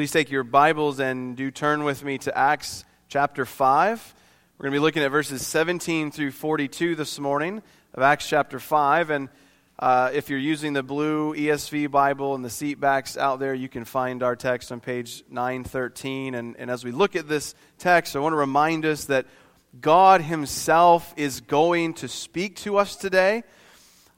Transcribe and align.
Please 0.00 0.12
take 0.12 0.30
your 0.30 0.44
Bibles 0.44 0.98
and 0.98 1.36
do 1.36 1.50
turn 1.50 1.84
with 1.84 2.02
me 2.02 2.16
to 2.16 2.34
Acts 2.34 2.86
chapter 3.10 3.44
5. 3.44 4.14
We're 4.56 4.62
going 4.62 4.72
to 4.72 4.76
be 4.76 4.82
looking 4.82 5.02
at 5.02 5.10
verses 5.10 5.46
17 5.46 6.10
through 6.10 6.30
42 6.30 6.94
this 6.94 7.18
morning 7.18 7.60
of 7.92 8.02
Acts 8.02 8.26
chapter 8.26 8.58
5. 8.58 9.10
And 9.10 9.28
uh, 9.78 10.10
if 10.14 10.30
you're 10.30 10.38
using 10.38 10.72
the 10.72 10.82
blue 10.82 11.34
ESV 11.34 11.90
Bible 11.90 12.34
and 12.34 12.42
the 12.42 12.48
seat 12.48 12.80
backs 12.80 13.18
out 13.18 13.40
there, 13.40 13.52
you 13.52 13.68
can 13.68 13.84
find 13.84 14.22
our 14.22 14.36
text 14.36 14.72
on 14.72 14.80
page 14.80 15.22
913. 15.28 16.34
And, 16.34 16.56
and 16.58 16.70
as 16.70 16.82
we 16.82 16.92
look 16.92 17.14
at 17.14 17.28
this 17.28 17.54
text, 17.76 18.16
I 18.16 18.20
want 18.20 18.32
to 18.32 18.38
remind 18.38 18.86
us 18.86 19.04
that 19.04 19.26
God 19.82 20.22
Himself 20.22 21.12
is 21.18 21.42
going 21.42 21.92
to 21.92 22.08
speak 22.08 22.56
to 22.60 22.78
us 22.78 22.96
today. 22.96 23.42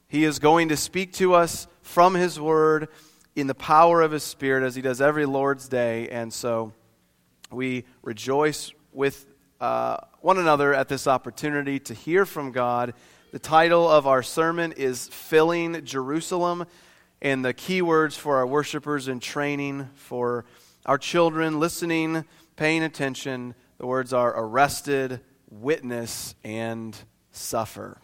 He 0.06 0.22
is 0.22 0.38
going 0.38 0.68
to 0.68 0.76
speak 0.76 1.14
to 1.14 1.34
us 1.34 1.66
from 1.80 2.14
His 2.14 2.38
Word 2.38 2.86
in 3.34 3.46
the 3.46 3.54
power 3.54 4.02
of 4.02 4.10
His 4.10 4.22
Spirit 4.22 4.64
as 4.64 4.74
He 4.74 4.82
does 4.82 5.00
every 5.00 5.26
Lord's 5.26 5.68
Day. 5.68 6.08
And 6.08 6.32
so 6.32 6.72
we 7.50 7.84
rejoice 8.02 8.72
with 8.92 9.26
uh, 9.60 9.98
one 10.20 10.38
another 10.38 10.74
at 10.74 10.88
this 10.88 11.06
opportunity 11.06 11.78
to 11.80 11.94
hear 11.94 12.26
from 12.26 12.52
God. 12.52 12.94
The 13.32 13.38
title 13.38 13.88
of 13.88 14.06
our 14.06 14.22
sermon 14.22 14.72
is 14.72 15.08
Filling 15.08 15.84
Jerusalem. 15.84 16.66
And 17.22 17.44
the 17.44 17.54
key 17.54 17.82
words 17.82 18.16
for 18.16 18.36
our 18.38 18.46
worshipers 18.46 19.06
in 19.06 19.20
training, 19.20 19.88
for 19.94 20.44
our 20.84 20.98
children 20.98 21.60
listening, 21.60 22.24
paying 22.56 22.82
attention, 22.82 23.54
the 23.78 23.86
words 23.86 24.12
are 24.12 24.34
arrested, 24.36 25.20
witness, 25.48 26.34
and 26.42 26.96
suffer. 27.30 28.01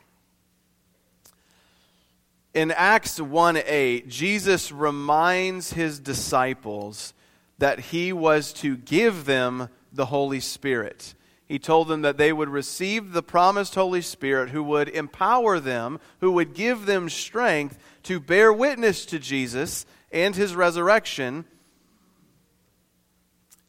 In 2.54 2.70
Acts 2.70 3.20
1 3.20 3.58
8, 3.64 4.08
Jesus 4.08 4.72
reminds 4.72 5.72
his 5.72 6.00
disciples 6.00 7.12
that 7.58 7.78
he 7.78 8.12
was 8.12 8.52
to 8.54 8.76
give 8.76 9.26
them 9.26 9.68
the 9.92 10.06
Holy 10.06 10.40
Spirit. 10.40 11.14
He 11.46 11.58
told 11.58 11.88
them 11.88 12.02
that 12.02 12.18
they 12.18 12.32
would 12.32 12.48
receive 12.48 13.12
the 13.12 13.22
promised 13.22 13.74
Holy 13.74 14.02
Spirit 14.02 14.50
who 14.50 14.62
would 14.62 14.88
empower 14.88 15.58
them, 15.58 15.98
who 16.20 16.32
would 16.32 16.54
give 16.54 16.86
them 16.86 17.08
strength 17.08 17.78
to 18.04 18.20
bear 18.20 18.52
witness 18.52 19.06
to 19.06 19.18
Jesus 19.18 19.86
and 20.12 20.36
his 20.36 20.54
resurrection. 20.54 21.44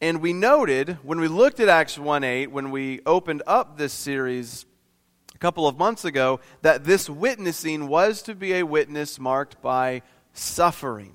And 0.01 0.21
we 0.21 0.33
noted 0.33 0.97
when 1.03 1.19
we 1.19 1.27
looked 1.27 1.59
at 1.59 1.69
Acts 1.69 1.97
1 1.97 2.23
8, 2.23 2.47
when 2.47 2.71
we 2.71 3.01
opened 3.05 3.43
up 3.47 3.77
this 3.77 3.93
series 3.93 4.65
couple 5.39 5.67
of 5.67 5.77
months 5.77 6.05
ago 6.05 6.39
that 6.61 6.83
this 6.83 7.09
witnessing 7.09 7.87
was 7.87 8.21
to 8.23 8.35
be 8.35 8.53
a 8.53 8.65
witness 8.65 9.19
marked 9.19 9.61
by 9.61 10.01
suffering. 10.33 11.13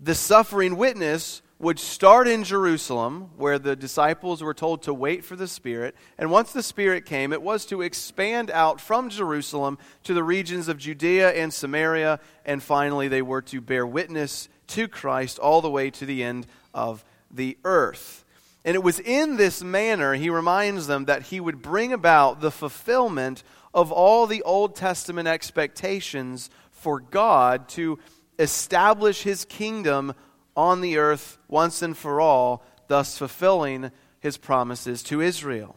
The 0.00 0.14
suffering 0.14 0.76
witness 0.76 1.40
would 1.58 1.78
start 1.78 2.28
in 2.28 2.44
Jerusalem, 2.44 3.30
where 3.36 3.58
the 3.58 3.76
disciples 3.76 4.42
were 4.42 4.52
told 4.52 4.82
to 4.82 4.92
wait 4.92 5.24
for 5.24 5.36
the 5.36 5.46
Spirit. 5.46 5.94
And 6.18 6.30
once 6.30 6.52
the 6.52 6.62
Spirit 6.62 7.06
came, 7.06 7.32
it 7.32 7.40
was 7.40 7.64
to 7.66 7.80
expand 7.80 8.50
out 8.50 8.80
from 8.80 9.08
Jerusalem 9.08 9.78
to 10.02 10.12
the 10.12 10.24
regions 10.24 10.68
of 10.68 10.78
Judea 10.78 11.30
and 11.30 11.54
Samaria. 11.54 12.20
And 12.44 12.62
finally, 12.62 13.08
they 13.08 13.22
were 13.22 13.42
to 13.42 13.60
bear 13.60 13.86
witness 13.86 14.48
to 14.68 14.88
Christ 14.88 15.38
all 15.38 15.62
the 15.62 15.70
way 15.70 15.90
to 15.90 16.04
the 16.04 16.22
end 16.22 16.46
of 16.74 17.04
the 17.30 17.56
earth. 17.64 18.23
And 18.64 18.74
it 18.74 18.82
was 18.82 18.98
in 18.98 19.36
this 19.36 19.62
manner, 19.62 20.14
he 20.14 20.30
reminds 20.30 20.86
them, 20.86 21.04
that 21.04 21.24
he 21.24 21.40
would 21.40 21.60
bring 21.60 21.92
about 21.92 22.40
the 22.40 22.50
fulfillment 22.50 23.42
of 23.74 23.92
all 23.92 24.26
the 24.26 24.42
Old 24.42 24.74
Testament 24.74 25.28
expectations 25.28 26.48
for 26.70 27.00
God 27.00 27.68
to 27.70 27.98
establish 28.38 29.22
his 29.22 29.44
kingdom 29.44 30.14
on 30.56 30.80
the 30.80 30.96
earth 30.96 31.38
once 31.48 31.82
and 31.82 31.96
for 31.96 32.20
all, 32.20 32.64
thus 32.88 33.18
fulfilling 33.18 33.90
his 34.20 34.36
promises 34.36 35.02
to 35.04 35.20
Israel. 35.20 35.76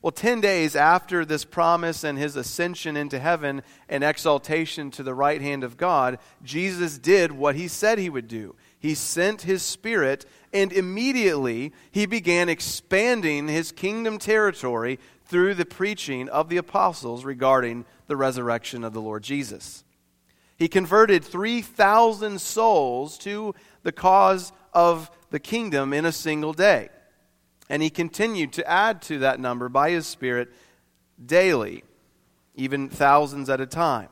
Well, 0.00 0.10
10 0.10 0.40
days 0.40 0.74
after 0.74 1.24
this 1.24 1.44
promise 1.44 2.02
and 2.02 2.18
his 2.18 2.34
ascension 2.34 2.96
into 2.96 3.20
heaven 3.20 3.62
and 3.88 4.02
exaltation 4.02 4.90
to 4.92 5.04
the 5.04 5.14
right 5.14 5.40
hand 5.40 5.62
of 5.62 5.76
God, 5.76 6.18
Jesus 6.42 6.98
did 6.98 7.30
what 7.30 7.54
he 7.54 7.68
said 7.68 7.98
he 7.98 8.10
would 8.10 8.26
do. 8.26 8.56
He 8.82 8.96
sent 8.96 9.42
his 9.42 9.62
Spirit 9.62 10.26
and 10.52 10.72
immediately 10.72 11.72
he 11.92 12.04
began 12.04 12.48
expanding 12.48 13.46
his 13.46 13.70
kingdom 13.70 14.18
territory 14.18 14.98
through 15.24 15.54
the 15.54 15.64
preaching 15.64 16.28
of 16.28 16.48
the 16.48 16.56
apostles 16.56 17.24
regarding 17.24 17.84
the 18.08 18.16
resurrection 18.16 18.82
of 18.82 18.92
the 18.92 19.00
Lord 19.00 19.22
Jesus. 19.22 19.84
He 20.56 20.66
converted 20.66 21.24
3,000 21.24 22.40
souls 22.40 23.16
to 23.18 23.54
the 23.84 23.92
cause 23.92 24.52
of 24.74 25.12
the 25.30 25.40
kingdom 25.40 25.92
in 25.92 26.04
a 26.04 26.10
single 26.10 26.52
day. 26.52 26.88
And 27.70 27.84
he 27.84 27.88
continued 27.88 28.52
to 28.54 28.68
add 28.68 29.00
to 29.02 29.20
that 29.20 29.38
number 29.38 29.68
by 29.68 29.90
his 29.90 30.08
Spirit 30.08 30.52
daily, 31.24 31.84
even 32.56 32.88
thousands 32.88 33.48
at 33.48 33.60
a 33.60 33.66
time. 33.66 34.08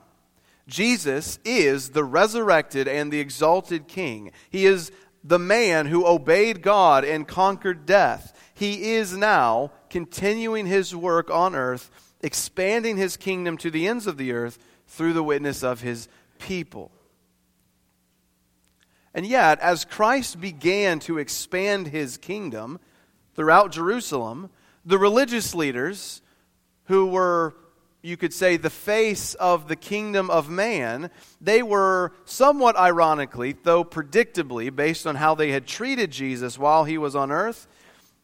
Jesus 0.71 1.41
is 1.45 1.91
the 1.91 2.05
resurrected 2.05 2.87
and 2.87 3.13
the 3.13 3.21
exalted 3.21 3.89
King. 3.89 4.31
He 4.49 4.67
is 4.67 4.93
the 5.25 5.39
man 5.39 5.87
who 5.87 6.07
obeyed 6.07 6.63
God 6.63 7.05
and 7.05 7.27
conquered 7.27 7.85
death. 7.85 8.35
He 8.55 8.93
is 8.93 9.17
now 9.17 9.73
continuing 9.91 10.67
his 10.67 10.95
work 10.95 11.29
on 11.31 11.55
earth, 11.55 11.91
expanding 12.23 12.97
his 12.97 13.17
kingdom 13.17 13.57
to 13.59 13.71
the 13.71 13.89
ends 13.89 14.07
of 14.07 14.17
the 14.17 14.33
earth 14.33 14.59
through 14.87 15.13
the 15.13 15.25
witness 15.25 15.65
of 15.65 15.81
his 15.81 16.09
people. 16.39 16.93
And 19.13 19.27
yet, 19.27 19.59
as 19.59 19.85
Christ 19.85 20.41
began 20.41 21.01
to 21.01 21.19
expand 21.19 21.89
his 21.89 22.17
kingdom 22.17 22.79
throughout 23.35 23.73
Jerusalem, 23.73 24.51
the 24.85 24.99
religious 24.99 25.53
leaders 25.53 26.23
who 26.85 27.07
were 27.07 27.55
you 28.03 28.17
could 28.17 28.33
say, 28.33 28.57
the 28.57 28.71
face 28.71 29.35
of 29.35 29.69
the 29.69 29.77
kingdom 29.77 30.31
of 30.31 30.49
man, 30.49 31.11
they 31.41 31.63
were 31.63 32.13
somewhat 32.25 32.77
ironically, 32.77 33.57
though 33.63 33.85
predictably, 33.85 34.75
based 34.75 35.07
on 35.07 35.17
how 35.17 35.35
they 35.35 35.51
had 35.51 35.67
treated 35.67 36.11
Jesus 36.11 36.59
while 36.59 36.85
he 36.85 36.97
was 36.97 37.15
on 37.15 37.31
earth, 37.31 37.67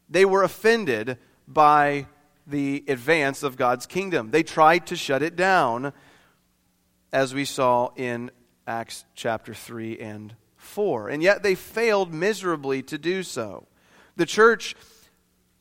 they 0.09 0.25
were 0.25 0.43
offended 0.43 1.19
by 1.47 2.07
the 2.47 2.85
advance 2.89 3.43
of 3.43 3.57
God's 3.57 3.87
kingdom. 3.87 4.31
They 4.31 4.43
tried 4.43 4.87
to 4.87 4.97
shut 4.97 5.23
it 5.23 5.37
down, 5.37 5.93
as 7.13 7.35
we 7.35 7.45
saw 7.45 7.91
in 7.97 8.31
Acts 8.67 9.05
chapter 9.15 9.53
3 9.53 9.99
and 9.99 10.35
4. 10.57 11.09
And 11.09 11.23
yet 11.23 11.43
they 11.43 11.55
failed 11.55 12.13
miserably 12.13 12.83
to 12.85 12.99
do 12.99 13.23
so. 13.23 13.67
The 14.17 14.27
church 14.27 14.75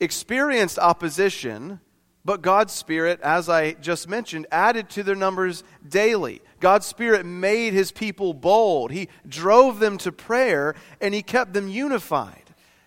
experienced 0.00 0.78
opposition 0.78 1.80
but 2.26 2.42
God's 2.42 2.72
Spirit, 2.72 3.20
as 3.22 3.48
I 3.48 3.74
just 3.74 4.08
mentioned, 4.08 4.48
added 4.50 4.90
to 4.90 5.04
their 5.04 5.14
numbers 5.14 5.62
daily. 5.88 6.42
God's 6.58 6.84
Spirit 6.84 7.24
made 7.24 7.72
his 7.72 7.92
people 7.92 8.34
bold. 8.34 8.90
He 8.90 9.08
drove 9.28 9.78
them 9.78 9.96
to 9.98 10.10
prayer, 10.10 10.74
and 11.00 11.14
he 11.14 11.22
kept 11.22 11.54
them 11.54 11.68
unified 11.68 12.42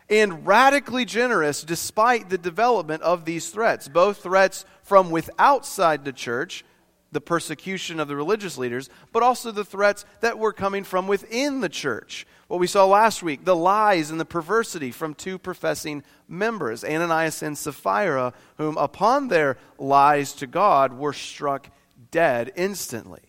and 0.09 0.45
radically 0.45 1.05
generous 1.05 1.63
despite 1.63 2.29
the 2.29 2.37
development 2.37 3.01
of 3.01 3.23
these 3.23 3.49
threats, 3.49 3.87
both 3.87 4.23
threats 4.23 4.65
from 4.83 5.09
without 5.09 5.63
the 6.03 6.13
church, 6.13 6.65
the 7.13 7.21
persecution 7.21 8.01
of 8.01 8.09
the 8.09 8.17
religious 8.17 8.57
leaders, 8.57 8.89
but 9.13 9.23
also 9.23 9.51
the 9.51 9.63
threats 9.63 10.03
that 10.19 10.37
were 10.37 10.51
coming 10.51 10.83
from 10.83 11.07
within 11.07 11.61
the 11.61 11.69
church 11.69 12.27
what 12.49 12.59
we 12.59 12.67
saw 12.67 12.85
last 12.85 13.21
week 13.23 13.45
the 13.45 13.55
lies 13.55 14.09
and 14.09 14.19
the 14.19 14.25
perversity 14.25 14.91
from 14.91 15.13
two 15.13 15.37
professing 15.37 16.03
members, 16.27 16.83
Ananias 16.83 17.41
and 17.41 17.57
Sapphira, 17.57 18.33
whom 18.57 18.75
upon 18.75 19.29
their 19.29 19.57
lies 19.77 20.33
to 20.33 20.47
God 20.47 20.93
were 20.93 21.13
struck 21.13 21.69
dead 22.11 22.51
instantly. 22.55 23.21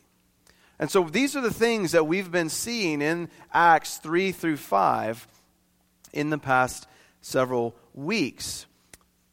And 0.78 0.90
so 0.90 1.04
these 1.04 1.36
are 1.36 1.42
the 1.42 1.52
things 1.52 1.92
that 1.92 2.06
we've 2.06 2.32
been 2.32 2.48
seeing 2.48 3.02
in 3.02 3.28
Acts 3.52 3.98
3 3.98 4.32
through 4.32 4.56
5 4.56 5.28
in 6.14 6.30
the 6.30 6.38
past 6.38 6.88
several 7.20 7.76
weeks. 7.92 8.64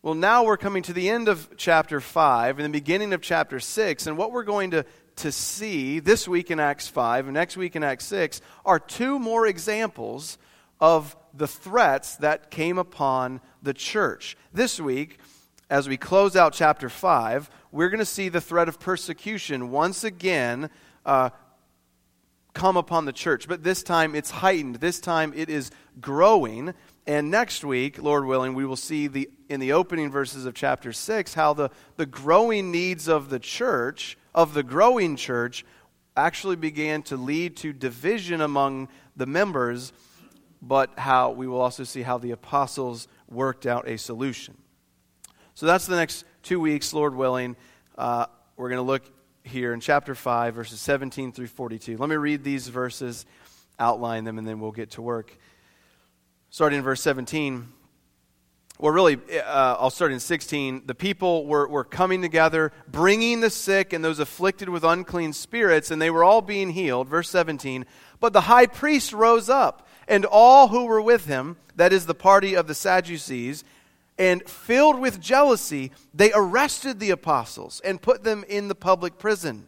Well, 0.01 0.15
now 0.15 0.43
we're 0.43 0.57
coming 0.57 0.83
to 0.83 0.93
the 0.93 1.09
end 1.09 1.29
of 1.29 1.49
chapter 1.55 2.01
5 2.01 2.59
and 2.59 2.65
the 2.65 2.77
beginning 2.77 3.13
of 3.13 3.21
chapter 3.21 3.61
6, 3.61 4.05
and 4.05 4.17
what 4.17 4.33
we're 4.33 4.43
going 4.43 4.71
to 4.71 4.85
to 5.17 5.31
see 5.31 5.99
this 5.99 6.27
week 6.27 6.51
in 6.51 6.59
Acts 6.59 6.87
5 6.87 7.25
and 7.25 7.33
next 7.33 7.57
week 7.57 7.75
in 7.75 7.83
Acts 7.83 8.05
6 8.05 8.41
are 8.65 8.79
two 8.79 9.19
more 9.19 9.47
examples 9.47 10.37
of 10.79 11.15
the 11.33 11.47
threats 11.47 12.15
that 12.17 12.51
came 12.51 12.77
upon 12.77 13.41
the 13.61 13.73
church. 13.73 14.37
This 14.53 14.79
week, 14.79 15.19
as 15.69 15.89
we 15.89 15.97
close 15.97 16.35
out 16.35 16.53
chapter 16.53 16.87
5, 16.87 17.49
we're 17.71 17.89
going 17.89 17.99
to 17.99 18.05
see 18.05 18.29
the 18.29 18.41
threat 18.41 18.69
of 18.69 18.79
persecution 18.79 19.71
once 19.71 20.03
again 20.03 20.69
uh, 21.05 21.31
come 22.53 22.77
upon 22.77 23.05
the 23.05 23.13
church. 23.13 23.47
But 23.47 23.63
this 23.63 23.83
time 23.83 24.15
it's 24.15 24.31
heightened, 24.31 24.75
this 24.75 24.99
time 24.99 25.33
it 25.35 25.49
is 25.49 25.71
growing. 25.99 26.73
And 27.05 27.31
next 27.31 27.63
week, 27.63 28.01
Lord 28.01 28.25
willing, 28.25 28.53
we 28.53 28.65
will 28.65 28.75
see 28.75 29.07
the, 29.07 29.29
in 29.49 29.59
the 29.59 29.73
opening 29.73 30.11
verses 30.11 30.45
of 30.45 30.53
chapter 30.53 30.93
6 30.93 31.33
how 31.33 31.53
the, 31.53 31.69
the 31.95 32.05
growing 32.05 32.71
needs 32.71 33.07
of 33.07 33.29
the 33.29 33.39
church 33.39 34.17
of 34.37 34.53
the 34.53 34.63
growing 34.63 35.17
church 35.17 35.65
actually 36.15 36.55
began 36.55 37.03
to 37.03 37.17
lead 37.17 37.57
to 37.57 37.73
division 37.73 38.39
among 38.39 38.87
the 39.17 39.25
members 39.25 39.91
but 40.61 40.97
how 40.97 41.31
we 41.31 41.47
will 41.47 41.61
also 41.61 41.83
see 41.83 42.01
how 42.01 42.17
the 42.17 42.31
apostles 42.31 43.07
worked 43.29 43.65
out 43.65 43.87
a 43.87 43.97
solution. 43.97 44.57
So 45.53 45.65
that's 45.65 45.85
the 45.85 45.95
next 45.95 46.25
two 46.43 46.59
weeks, 46.59 46.93
Lord 46.93 47.15
willing. 47.15 47.55
Uh, 47.97 48.27
we're 48.55 48.69
going 48.69 48.77
to 48.77 48.83
look 48.83 49.03
here 49.43 49.73
in 49.73 49.79
chapter 49.79 50.15
5, 50.15 50.55
verses 50.55 50.79
17 50.79 51.31
through 51.31 51.47
42. 51.47 51.97
Let 51.97 52.09
me 52.09 52.15
read 52.15 52.43
these 52.43 52.67
verses, 52.67 53.25
outline 53.79 54.23
them, 54.23 54.37
and 54.37 54.47
then 54.47 54.59
we'll 54.59 54.71
get 54.71 54.91
to 54.91 55.01
work. 55.01 55.37
Starting 56.49 56.79
in 56.79 56.83
verse 56.83 57.01
17. 57.01 57.67
Well, 58.79 58.93
really, 58.93 59.17
uh, 59.39 59.75
I'll 59.79 59.89
start 59.89 60.11
in 60.11 60.19
16. 60.19 60.83
The 60.85 60.93
people 60.93 61.47
were, 61.47 61.67
were 61.67 61.83
coming 61.83 62.21
together, 62.21 62.71
bringing 62.87 63.39
the 63.39 63.49
sick 63.49 63.91
and 63.91 64.05
those 64.05 64.19
afflicted 64.19 64.69
with 64.69 64.83
unclean 64.83 65.33
spirits, 65.33 65.89
and 65.89 65.99
they 65.99 66.11
were 66.11 66.23
all 66.23 66.43
being 66.43 66.69
healed. 66.69 67.07
Verse 67.07 67.27
17. 67.31 67.87
But 68.19 68.33
the 68.33 68.41
high 68.41 68.67
priest 68.67 69.13
rose 69.13 69.49
up, 69.49 69.87
and 70.07 70.25
all 70.25 70.67
who 70.67 70.85
were 70.85 71.01
with 71.01 71.25
him, 71.25 71.57
that 71.75 71.91
is 71.91 72.05
the 72.05 72.13
party 72.13 72.55
of 72.55 72.67
the 72.67 72.75
Sadducees, 72.75 73.63
and 74.19 74.47
filled 74.47 74.99
with 74.99 75.19
jealousy, 75.19 75.91
they 76.13 76.31
arrested 76.35 76.99
the 76.99 77.09
apostles 77.09 77.81
and 77.83 77.99
put 77.99 78.23
them 78.23 78.45
in 78.47 78.67
the 78.67 78.75
public 78.75 79.17
prison. 79.17 79.67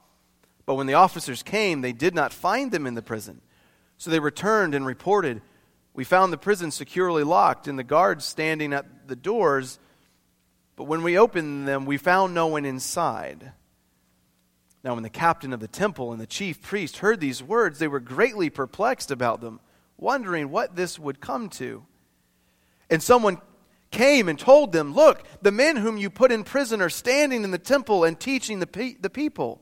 But 0.65 0.75
when 0.75 0.87
the 0.87 0.93
officers 0.93 1.43
came, 1.43 1.81
they 1.81 1.93
did 1.93 2.15
not 2.15 2.33
find 2.33 2.71
them 2.71 2.85
in 2.85 2.93
the 2.93 3.01
prison. 3.01 3.41
So 3.97 4.09
they 4.09 4.19
returned 4.19 4.75
and 4.75 4.85
reported, 4.85 5.41
We 5.93 6.03
found 6.03 6.31
the 6.31 6.37
prison 6.37 6.71
securely 6.71 7.23
locked 7.23 7.67
and 7.67 7.77
the 7.77 7.83
guards 7.83 8.25
standing 8.25 8.73
at 8.73 9.07
the 9.07 9.15
doors, 9.15 9.79
but 10.75 10.85
when 10.85 11.03
we 11.03 11.17
opened 11.17 11.67
them, 11.67 11.85
we 11.85 11.97
found 11.97 12.33
no 12.33 12.47
one 12.47 12.65
inside. 12.65 13.51
Now, 14.83 14.95
when 14.95 15.03
the 15.03 15.09
captain 15.09 15.53
of 15.53 15.59
the 15.59 15.67
temple 15.67 16.11
and 16.11 16.19
the 16.19 16.25
chief 16.25 16.61
priest 16.61 16.97
heard 16.97 17.19
these 17.19 17.43
words, 17.43 17.77
they 17.77 17.87
were 17.87 17.99
greatly 17.99 18.49
perplexed 18.49 19.11
about 19.11 19.41
them 19.41 19.59
wondering 20.01 20.49
what 20.49 20.75
this 20.75 20.99
would 20.99 21.21
come 21.21 21.47
to. 21.47 21.85
And 22.89 23.01
someone 23.01 23.37
came 23.91 24.27
and 24.27 24.37
told 24.37 24.73
them, 24.73 24.93
Look, 24.93 25.23
the 25.41 25.51
men 25.51 25.77
whom 25.77 25.97
you 25.97 26.09
put 26.09 26.31
in 26.31 26.43
prison 26.43 26.81
are 26.81 26.89
standing 26.89 27.43
in 27.43 27.51
the 27.51 27.57
temple 27.57 28.03
and 28.03 28.19
teaching 28.19 28.59
the, 28.59 28.67
pe- 28.67 28.95
the 28.99 29.09
people. 29.09 29.61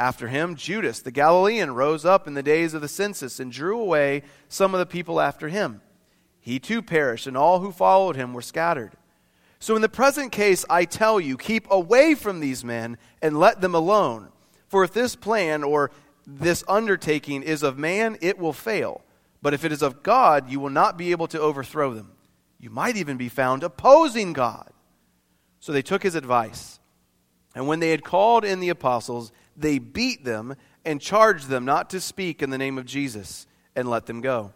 After 0.00 0.28
him, 0.28 0.54
Judas 0.54 1.00
the 1.00 1.10
Galilean 1.10 1.74
rose 1.74 2.06
up 2.06 2.26
in 2.26 2.32
the 2.32 2.42
days 2.42 2.72
of 2.72 2.80
the 2.80 2.88
census 2.88 3.38
and 3.38 3.52
drew 3.52 3.78
away 3.78 4.22
some 4.48 4.72
of 4.72 4.80
the 4.80 4.86
people 4.86 5.20
after 5.20 5.48
him. 5.50 5.82
He 6.40 6.58
too 6.58 6.80
perished, 6.80 7.26
and 7.26 7.36
all 7.36 7.60
who 7.60 7.70
followed 7.70 8.16
him 8.16 8.32
were 8.32 8.40
scattered. 8.40 8.94
So, 9.58 9.76
in 9.76 9.82
the 9.82 9.90
present 9.90 10.32
case, 10.32 10.64
I 10.70 10.86
tell 10.86 11.20
you, 11.20 11.36
keep 11.36 11.70
away 11.70 12.14
from 12.14 12.40
these 12.40 12.64
men 12.64 12.96
and 13.20 13.38
let 13.38 13.60
them 13.60 13.74
alone. 13.74 14.30
For 14.68 14.84
if 14.84 14.92
this 14.94 15.16
plan 15.16 15.62
or 15.62 15.90
this 16.26 16.64
undertaking 16.66 17.42
is 17.42 17.62
of 17.62 17.76
man, 17.76 18.16
it 18.22 18.38
will 18.38 18.54
fail. 18.54 19.02
But 19.42 19.52
if 19.52 19.66
it 19.66 19.72
is 19.72 19.82
of 19.82 20.02
God, 20.02 20.50
you 20.50 20.60
will 20.60 20.70
not 20.70 20.96
be 20.96 21.10
able 21.10 21.28
to 21.28 21.40
overthrow 21.40 21.92
them. 21.92 22.12
You 22.58 22.70
might 22.70 22.96
even 22.96 23.18
be 23.18 23.28
found 23.28 23.62
opposing 23.62 24.32
God. 24.32 24.72
So 25.58 25.72
they 25.72 25.82
took 25.82 26.02
his 26.02 26.14
advice. 26.14 26.80
And 27.54 27.66
when 27.66 27.80
they 27.80 27.90
had 27.90 28.02
called 28.02 28.46
in 28.46 28.60
the 28.60 28.70
apostles, 28.70 29.30
they 29.60 29.78
beat 29.78 30.24
them 30.24 30.56
and 30.84 31.00
charged 31.00 31.48
them 31.48 31.64
not 31.64 31.90
to 31.90 32.00
speak 32.00 32.42
in 32.42 32.50
the 32.50 32.58
name 32.58 32.78
of 32.78 32.86
Jesus 32.86 33.46
and 33.76 33.88
let 33.88 34.06
them 34.06 34.20
go. 34.20 34.52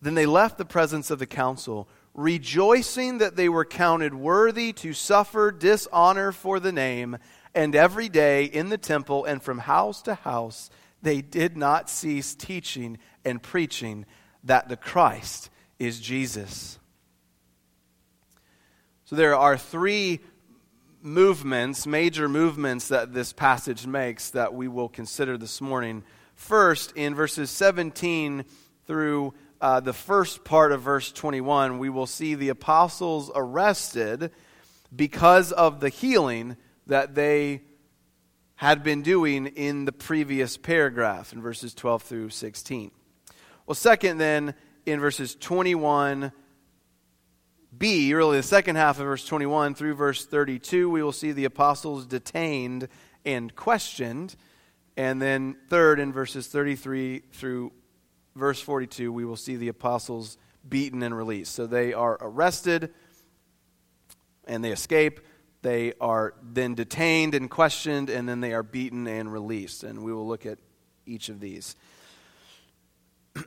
Then 0.00 0.14
they 0.14 0.26
left 0.26 0.58
the 0.58 0.64
presence 0.64 1.10
of 1.10 1.18
the 1.18 1.26
council, 1.26 1.88
rejoicing 2.12 3.18
that 3.18 3.36
they 3.36 3.48
were 3.48 3.64
counted 3.64 4.14
worthy 4.14 4.72
to 4.74 4.92
suffer 4.92 5.50
dishonor 5.50 6.32
for 6.32 6.60
the 6.60 6.72
name. 6.72 7.18
And 7.54 7.74
every 7.74 8.08
day 8.08 8.44
in 8.44 8.68
the 8.68 8.78
temple 8.78 9.24
and 9.24 9.42
from 9.42 9.58
house 9.58 10.02
to 10.02 10.14
house, 10.14 10.70
they 11.02 11.20
did 11.20 11.56
not 11.56 11.88
cease 11.88 12.34
teaching 12.34 12.98
and 13.24 13.42
preaching 13.42 14.06
that 14.44 14.68
the 14.68 14.76
Christ 14.76 15.50
is 15.78 16.00
Jesus. 16.00 16.78
So 19.04 19.16
there 19.16 19.36
are 19.36 19.56
three 19.56 20.20
movements, 21.04 21.86
major 21.86 22.30
movements 22.30 22.88
that 22.88 23.12
this 23.12 23.34
passage 23.34 23.86
makes 23.86 24.30
that 24.30 24.54
we 24.54 24.66
will 24.66 24.88
consider 24.88 25.36
this 25.36 25.60
morning. 25.60 26.02
First, 26.34 26.92
in 26.96 27.14
verses 27.14 27.50
17 27.50 28.46
through 28.86 29.34
uh, 29.60 29.80
the 29.80 29.92
first 29.92 30.44
part 30.44 30.72
of 30.72 30.80
verse 30.80 31.12
21, 31.12 31.78
we 31.78 31.90
will 31.90 32.06
see 32.06 32.34
the 32.34 32.48
apostles 32.48 33.30
arrested 33.34 34.30
because 34.96 35.52
of 35.52 35.80
the 35.80 35.90
healing 35.90 36.56
that 36.86 37.14
they 37.14 37.60
had 38.56 38.82
been 38.82 39.02
doing 39.02 39.46
in 39.46 39.84
the 39.84 39.92
previous 39.92 40.56
paragraph 40.56 41.34
in 41.34 41.42
verses 41.42 41.74
12 41.74 42.02
through 42.02 42.30
16. 42.30 42.90
Well, 43.66 43.74
second, 43.74 44.16
then, 44.16 44.54
in 44.86 45.00
verses 45.00 45.34
21b, 47.78 48.14
really 48.14 48.36
the 48.38 48.42
second 48.42 48.76
half 48.76 48.98
of 48.98 49.06
verse 49.06 49.24
21 49.24 49.74
through 49.74 49.94
verse 49.94 50.24
32, 50.24 50.88
we 50.88 51.02
will 51.02 51.12
see 51.12 51.32
the 51.32 51.44
apostles 51.44 52.06
detained 52.06 52.88
and 53.24 53.54
questioned. 53.54 54.36
And 54.96 55.20
then, 55.20 55.56
third, 55.68 55.98
in 55.98 56.12
verses 56.12 56.46
33 56.46 57.22
through 57.32 57.72
verse 58.36 58.60
42, 58.60 59.12
we 59.12 59.24
will 59.24 59.36
see 59.36 59.56
the 59.56 59.68
apostles 59.68 60.38
beaten 60.68 61.02
and 61.02 61.16
released. 61.16 61.54
So 61.54 61.66
they 61.66 61.92
are 61.92 62.16
arrested 62.20 62.92
and 64.46 64.64
they 64.64 64.70
escape. 64.70 65.20
They 65.62 65.94
are 66.00 66.34
then 66.42 66.74
detained 66.74 67.34
and 67.34 67.50
questioned, 67.50 68.10
and 68.10 68.28
then 68.28 68.40
they 68.40 68.52
are 68.52 68.62
beaten 68.62 69.06
and 69.06 69.32
released. 69.32 69.82
And 69.82 70.04
we 70.04 70.12
will 70.12 70.26
look 70.26 70.44
at 70.44 70.58
each 71.06 71.30
of 71.30 71.40
these 71.40 71.74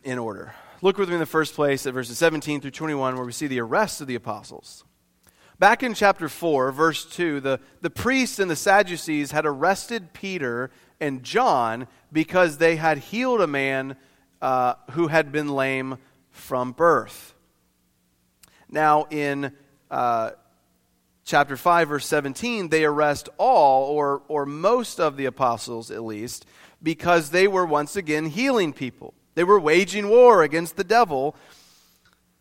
in 0.03 0.17
order. 0.17 0.55
Look 0.81 0.99
with 0.99 1.09
me 1.09 1.15
in 1.15 1.19
the 1.19 1.25
first 1.25 1.55
place 1.55 1.87
at 1.87 1.93
verses 1.93 2.19
17 2.19 2.61
through 2.61 2.71
21, 2.71 3.15
where 3.15 3.25
we 3.25 3.31
see 3.31 3.47
the 3.47 3.59
arrest 3.59 3.99
of 3.99 4.05
the 4.05 4.15
apostles. 4.15 4.83
Back 5.57 5.81
in 5.81 5.95
chapter 5.95 6.29
4, 6.29 6.71
verse 6.71 7.03
2, 7.03 7.39
the, 7.39 7.59
the 7.81 7.89
priests 7.89 8.37
and 8.37 8.49
the 8.49 8.55
Sadducees 8.55 9.31
had 9.31 9.47
arrested 9.47 10.13
Peter 10.13 10.69
and 10.99 11.23
John 11.23 11.87
because 12.11 12.59
they 12.59 12.75
had 12.75 12.99
healed 12.99 13.41
a 13.41 13.47
man 13.47 13.95
uh, 14.39 14.75
who 14.91 15.07
had 15.07 15.31
been 15.31 15.47
lame 15.49 15.97
from 16.29 16.73
birth. 16.73 17.33
Now, 18.69 19.07
in 19.09 19.51
uh, 19.89 20.31
chapter 21.25 21.57
5, 21.57 21.87
verse 21.87 22.05
17, 22.05 22.69
they 22.69 22.85
arrest 22.85 23.29
all, 23.39 23.89
or, 23.89 24.21
or 24.27 24.45
most 24.45 24.99
of 24.99 25.17
the 25.17 25.25
apostles 25.25 25.89
at 25.89 26.03
least, 26.03 26.45
because 26.83 27.31
they 27.31 27.47
were 27.47 27.65
once 27.65 27.95
again 27.95 28.27
healing 28.27 28.73
people. 28.73 29.15
They 29.37 29.45
were 29.45 29.59
waging 29.59 30.09
war 30.09 30.43
against 30.43 30.75
the 30.75 30.83
devil 30.83 31.35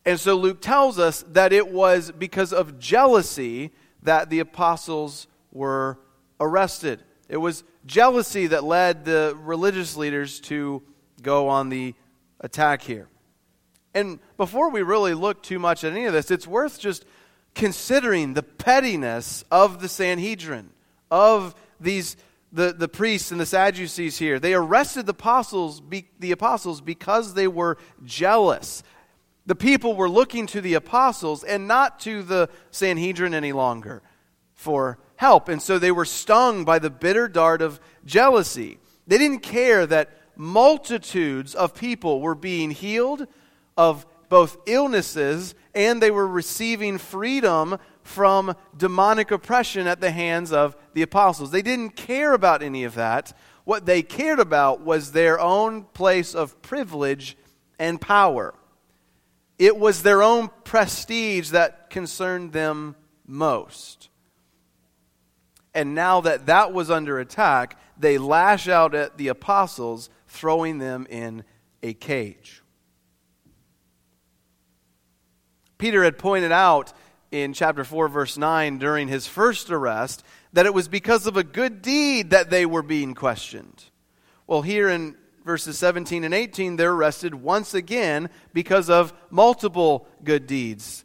and 0.07 0.21
so 0.21 0.37
Luke 0.37 0.61
tells 0.61 1.00
us 1.00 1.25
that 1.33 1.53
it 1.53 1.69
was 1.69 2.12
because 2.12 2.53
of 2.53 2.79
jealousy 2.79 3.73
that 4.05 4.31
the 4.31 4.38
apostles 4.38 5.26
were 5.50 5.99
arrested. 6.38 7.03
It 7.29 7.38
was 7.38 7.65
jealousy 7.87 8.47
that 8.47 8.62
led 8.62 9.05
the 9.05 9.37
religious 9.37 9.97
leaders 9.97 10.38
to 10.43 10.81
go 11.23 11.49
on 11.49 11.71
the 11.71 11.95
attack 12.41 12.83
here. 12.83 13.09
And 13.95 14.21
before 14.37 14.71
we 14.71 14.83
really 14.83 15.12
look 15.12 15.43
too 15.43 15.59
much 15.59 15.83
at 15.83 15.91
any 15.91 16.05
of 16.05 16.12
this, 16.12 16.31
it's 16.31 16.47
worth 16.47 16.79
just 16.79 17.05
considering 17.57 18.35
the 18.35 18.45
pettiness 18.45 19.45
of 19.50 19.81
the 19.81 19.88
Sanhedrin, 19.88 20.71
of 21.11 21.57
these 21.81 22.17
the, 22.53 22.73
the 22.73 22.88
priests 22.88 23.31
and 23.31 23.41
the 23.41 23.47
Sadducees 23.47 24.19
here. 24.19 24.38
They 24.38 24.55
arrested 24.55 25.07
the 25.07 25.12
apostles, 25.12 25.81
be, 25.81 26.09
the 26.19 26.33
apostles 26.33 26.81
because 26.81 27.35
they 27.35 27.49
were 27.49 27.79
jealous 28.05 28.83
the 29.47 29.55
people 29.55 29.95
were 29.95 30.11
looking 30.11 30.47
to 30.49 30.61
the 30.61 30.75
apostles 30.75 31.45
and 31.45 31.69
not 31.69 32.00
to 32.00 32.23
the 32.23 32.50
Sanhedrin 32.73 33.33
any 33.33 33.53
longer 33.53 34.03
for 34.55 34.99
help. 35.15 35.49
And 35.49 35.62
so 35.62 35.79
they 35.79 35.93
were 35.93 36.05
stung 36.05 36.65
by 36.65 36.81
the 36.81 36.91
bitter 36.91 37.29
dart 37.29 37.62
of 37.62 37.81
jealousy. 38.05 38.79
They 39.07 39.19
didn't 39.19 39.41
care 39.41 39.87
that 39.87 40.11
multitudes 40.35 41.55
of 41.55 41.75
people 41.75 42.21
were 42.21 42.35
being 42.35 42.73
healed 42.73 43.26
of 43.76 44.05
both 44.29 44.59
illnesses 44.67 45.55
and 45.75 46.03
they 46.03 46.11
were 46.11 46.26
receiving 46.26 46.99
freedom 46.99 47.79
from 48.07 48.55
demonic 48.77 49.31
oppression 49.31 49.87
at 49.87 50.01
the 50.01 50.11
hands 50.11 50.53
of 50.53 50.77
the 50.95 51.03
apostles. 51.03 51.51
They 51.51 51.63
didn't 51.63 51.97
care 51.97 52.33
about 52.33 52.63
any 52.63 52.85
of 52.85 52.95
that. 52.95 53.37
What 53.65 53.85
they 53.85 54.03
cared 54.03 54.39
about 54.39 54.81
was 54.81 55.13
their 55.13 55.41
own 55.41 55.85
place 55.85 56.35
of 56.35 56.63
privilege 56.63 57.37
and 57.79 58.01
power. 58.01 58.55
It 59.59 59.77
was 59.77 60.03
their 60.03 60.23
own 60.23 60.51
prestige 60.65 61.51
that 61.51 61.91
concerned 61.91 62.53
them 62.53 62.95
most. 63.27 64.09
And 65.75 65.95
now 65.95 66.21
that 66.21 66.47
that 66.47 66.73
was 66.73 66.91
under 66.91 67.19
attack, 67.19 67.79
they 67.99 68.19
lash 68.19 68.69
out 68.69 68.95
at 68.95 69.19
the 69.19 69.29
apostles, 69.29 70.09
throwing 70.29 70.79
them 70.79 71.07
in 71.11 71.45
a 71.83 71.93
cage. 71.93 72.63
Peter 75.79 76.05
had 76.05 76.19
pointed 76.19 76.53
out 76.53 76.93
in 77.43 77.52
chapter 77.52 77.85
4, 77.85 78.09
verse 78.09 78.38
9, 78.38 78.78
during 78.78 79.09
his 79.09 79.26
first 79.26 79.71
arrest, 79.71 80.25
that 80.52 80.66
it 80.66 80.75
was 80.75 80.88
because 80.88 81.26
of 81.26 81.37
a 81.37 81.45
good 81.45 81.83
deed 81.83 82.31
that 82.31 82.50
they 82.50 82.64
were 82.64 82.83
being 82.83 83.14
questioned. 83.14 83.85
Well, 84.47 84.62
here 84.62 84.88
in 84.88 85.16
verses 85.45 85.78
17 85.78 86.25
and 86.25 86.35
18, 86.35 86.76
they're 86.76 86.93
arrested 86.93 87.35
once 87.35 87.75
again 87.75 88.31
because 88.52 88.90
of 88.90 89.12
multiple 89.31 90.09
good 90.25 90.47
deeds. 90.47 91.05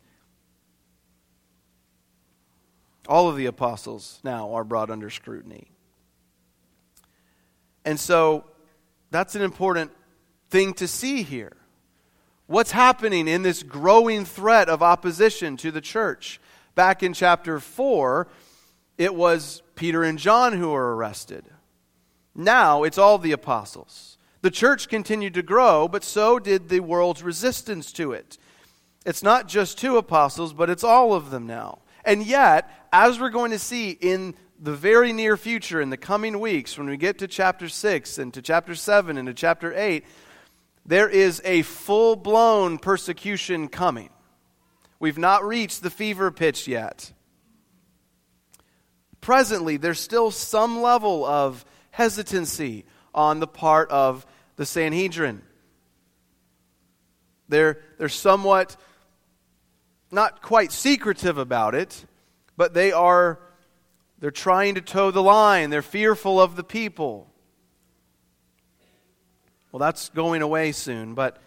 All 3.07 3.29
of 3.29 3.35
the 3.35 3.47
apostles 3.47 4.19
now 4.23 4.53
are 4.53 4.63
brought 4.63 4.89
under 4.89 5.09
scrutiny. 5.09 5.67
And 7.83 7.99
so 7.99 8.45
that's 9.09 9.35
an 9.35 9.41
important 9.41 9.91
thing 10.49 10.73
to 10.75 10.87
see 10.87 11.23
here. 11.23 11.57
What's 12.51 12.71
happening 12.71 13.29
in 13.29 13.43
this 13.43 13.63
growing 13.63 14.25
threat 14.25 14.67
of 14.67 14.83
opposition 14.83 15.55
to 15.55 15.71
the 15.71 15.79
church? 15.79 16.41
Back 16.75 17.01
in 17.01 17.13
chapter 17.13 17.61
4, 17.61 18.27
it 18.97 19.15
was 19.15 19.63
Peter 19.75 20.03
and 20.03 20.19
John 20.19 20.51
who 20.51 20.71
were 20.71 20.93
arrested. 20.93 21.45
Now 22.35 22.83
it's 22.83 22.97
all 22.97 23.17
the 23.17 23.31
apostles. 23.31 24.17
The 24.41 24.51
church 24.51 24.89
continued 24.89 25.33
to 25.35 25.41
grow, 25.41 25.87
but 25.87 26.03
so 26.03 26.39
did 26.39 26.67
the 26.67 26.81
world's 26.81 27.23
resistance 27.23 27.93
to 27.93 28.11
it. 28.11 28.37
It's 29.05 29.23
not 29.23 29.47
just 29.47 29.77
two 29.77 29.95
apostles, 29.95 30.51
but 30.51 30.69
it's 30.69 30.83
all 30.83 31.13
of 31.13 31.29
them 31.29 31.47
now. 31.47 31.79
And 32.03 32.21
yet, 32.21 32.69
as 32.91 33.17
we're 33.17 33.29
going 33.29 33.51
to 33.51 33.59
see 33.59 33.91
in 33.91 34.35
the 34.59 34.73
very 34.73 35.13
near 35.13 35.37
future, 35.37 35.79
in 35.79 35.89
the 35.89 35.95
coming 35.95 36.37
weeks, 36.41 36.77
when 36.77 36.89
we 36.89 36.97
get 36.97 37.17
to 37.19 37.29
chapter 37.29 37.69
6 37.69 38.17
and 38.17 38.33
to 38.33 38.41
chapter 38.41 38.75
7 38.75 39.17
and 39.17 39.29
to 39.29 39.33
chapter 39.33 39.73
8, 39.73 40.03
there 40.91 41.07
is 41.07 41.41
a 41.45 41.61
full 41.61 42.17
blown 42.17 42.77
persecution 42.77 43.69
coming. 43.69 44.09
We've 44.99 45.17
not 45.17 45.45
reached 45.45 45.81
the 45.83 45.89
fever 45.89 46.31
pitch 46.31 46.67
yet. 46.67 47.13
Presently, 49.21 49.77
there's 49.77 50.01
still 50.01 50.31
some 50.31 50.81
level 50.81 51.23
of 51.23 51.63
hesitancy 51.91 52.83
on 53.15 53.39
the 53.39 53.47
part 53.47 53.89
of 53.89 54.25
the 54.57 54.65
Sanhedrin. 54.65 55.43
They're, 57.47 57.79
they're 57.97 58.09
somewhat 58.09 58.75
not 60.11 60.41
quite 60.41 60.73
secretive 60.73 61.37
about 61.37 61.73
it, 61.73 62.05
but 62.57 62.73
they 62.73 62.91
are 62.91 63.39
they're 64.19 64.29
trying 64.29 64.75
to 64.75 64.81
toe 64.81 65.11
the 65.11 65.23
line. 65.23 65.69
They're 65.69 65.81
fearful 65.81 66.41
of 66.41 66.57
the 66.57 66.65
people. 66.65 67.30
Well, 69.71 69.79
that's 69.79 70.09
going 70.09 70.41
away 70.41 70.71
soon, 70.71 71.13
but 71.13 71.41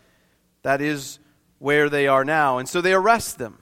that 0.63 0.81
is 0.81 1.19
where 1.59 1.89
they 1.89 2.07
are 2.07 2.25
now. 2.25 2.59
And 2.59 2.69
so 2.69 2.81
they 2.81 2.95
arrest 2.95 3.39
them. 3.39 3.59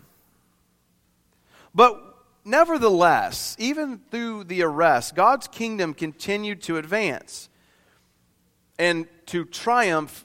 But 1.74 2.00
nevertheless, 2.44 3.56
even 3.58 4.00
through 4.10 4.44
the 4.44 4.62
arrest, 4.62 5.14
God's 5.14 5.48
kingdom 5.48 5.94
continued 5.94 6.62
to 6.62 6.76
advance 6.76 7.48
and 8.78 9.06
to 9.26 9.44
triumph 9.44 10.24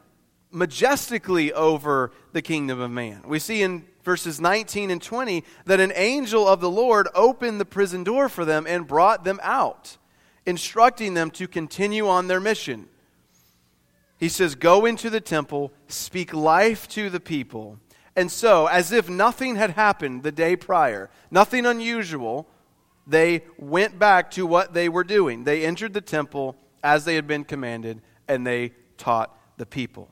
majestically 0.52 1.54
over 1.54 2.12
the 2.32 2.42
kingdom 2.42 2.80
of 2.80 2.92
man. 2.92 3.24
We 3.26 3.40
see 3.40 3.62
in 3.62 3.86
verses 4.04 4.40
19 4.40 4.90
and 4.90 5.02
20 5.02 5.44
that 5.66 5.80
an 5.80 5.92
angel 5.96 6.48
of 6.48 6.62
the 6.62 6.70
Lord 6.70 7.08
opened 7.14 7.60
the 7.60 7.66
prison 7.66 8.04
door 8.04 8.30
for 8.30 8.46
them 8.46 8.66
and 8.68 8.88
brought 8.88 9.24
them 9.24 9.40
out, 9.44 9.98
instructing 10.46 11.14
them 11.14 11.30
to 11.32 11.48
continue 11.48 12.08
on 12.08 12.28
their 12.28 12.40
mission. 12.40 12.88
He 14.18 14.30
says, 14.30 14.56
Go 14.56 14.86
into 14.86 15.10
the 15.10 15.22
temple, 15.22 15.72
speak 15.88 16.34
life 16.34 16.88
to 16.90 17.10
the 17.10 17.20
people. 17.20 17.80
And 18.16 18.32
so, 18.32 18.66
as 18.66 18.92
if 18.92 19.10
nothing 19.10 19.56
had 19.58 19.72
happened 19.72 20.24
the 20.24 20.32
day 20.32 20.56
prior, 20.56 21.10
nothing 21.30 21.66
unusual, 21.66 22.48
they 23.06 23.44
went 23.58 24.00
back 24.00 24.32
to 24.32 24.46
what 24.46 24.74
they 24.74 24.90
were 24.90 25.04
doing. 25.04 25.44
They 25.44 25.66
entered 25.66 25.94
the 25.94 26.02
temple 26.02 26.56
as 26.84 27.06
they 27.06 27.16
had 27.16 27.28
been 27.28 27.44
commanded 27.44 28.02
and 28.28 28.46
they 28.46 28.74
taught 28.98 29.38
the 29.58 29.66
people. 29.66 30.10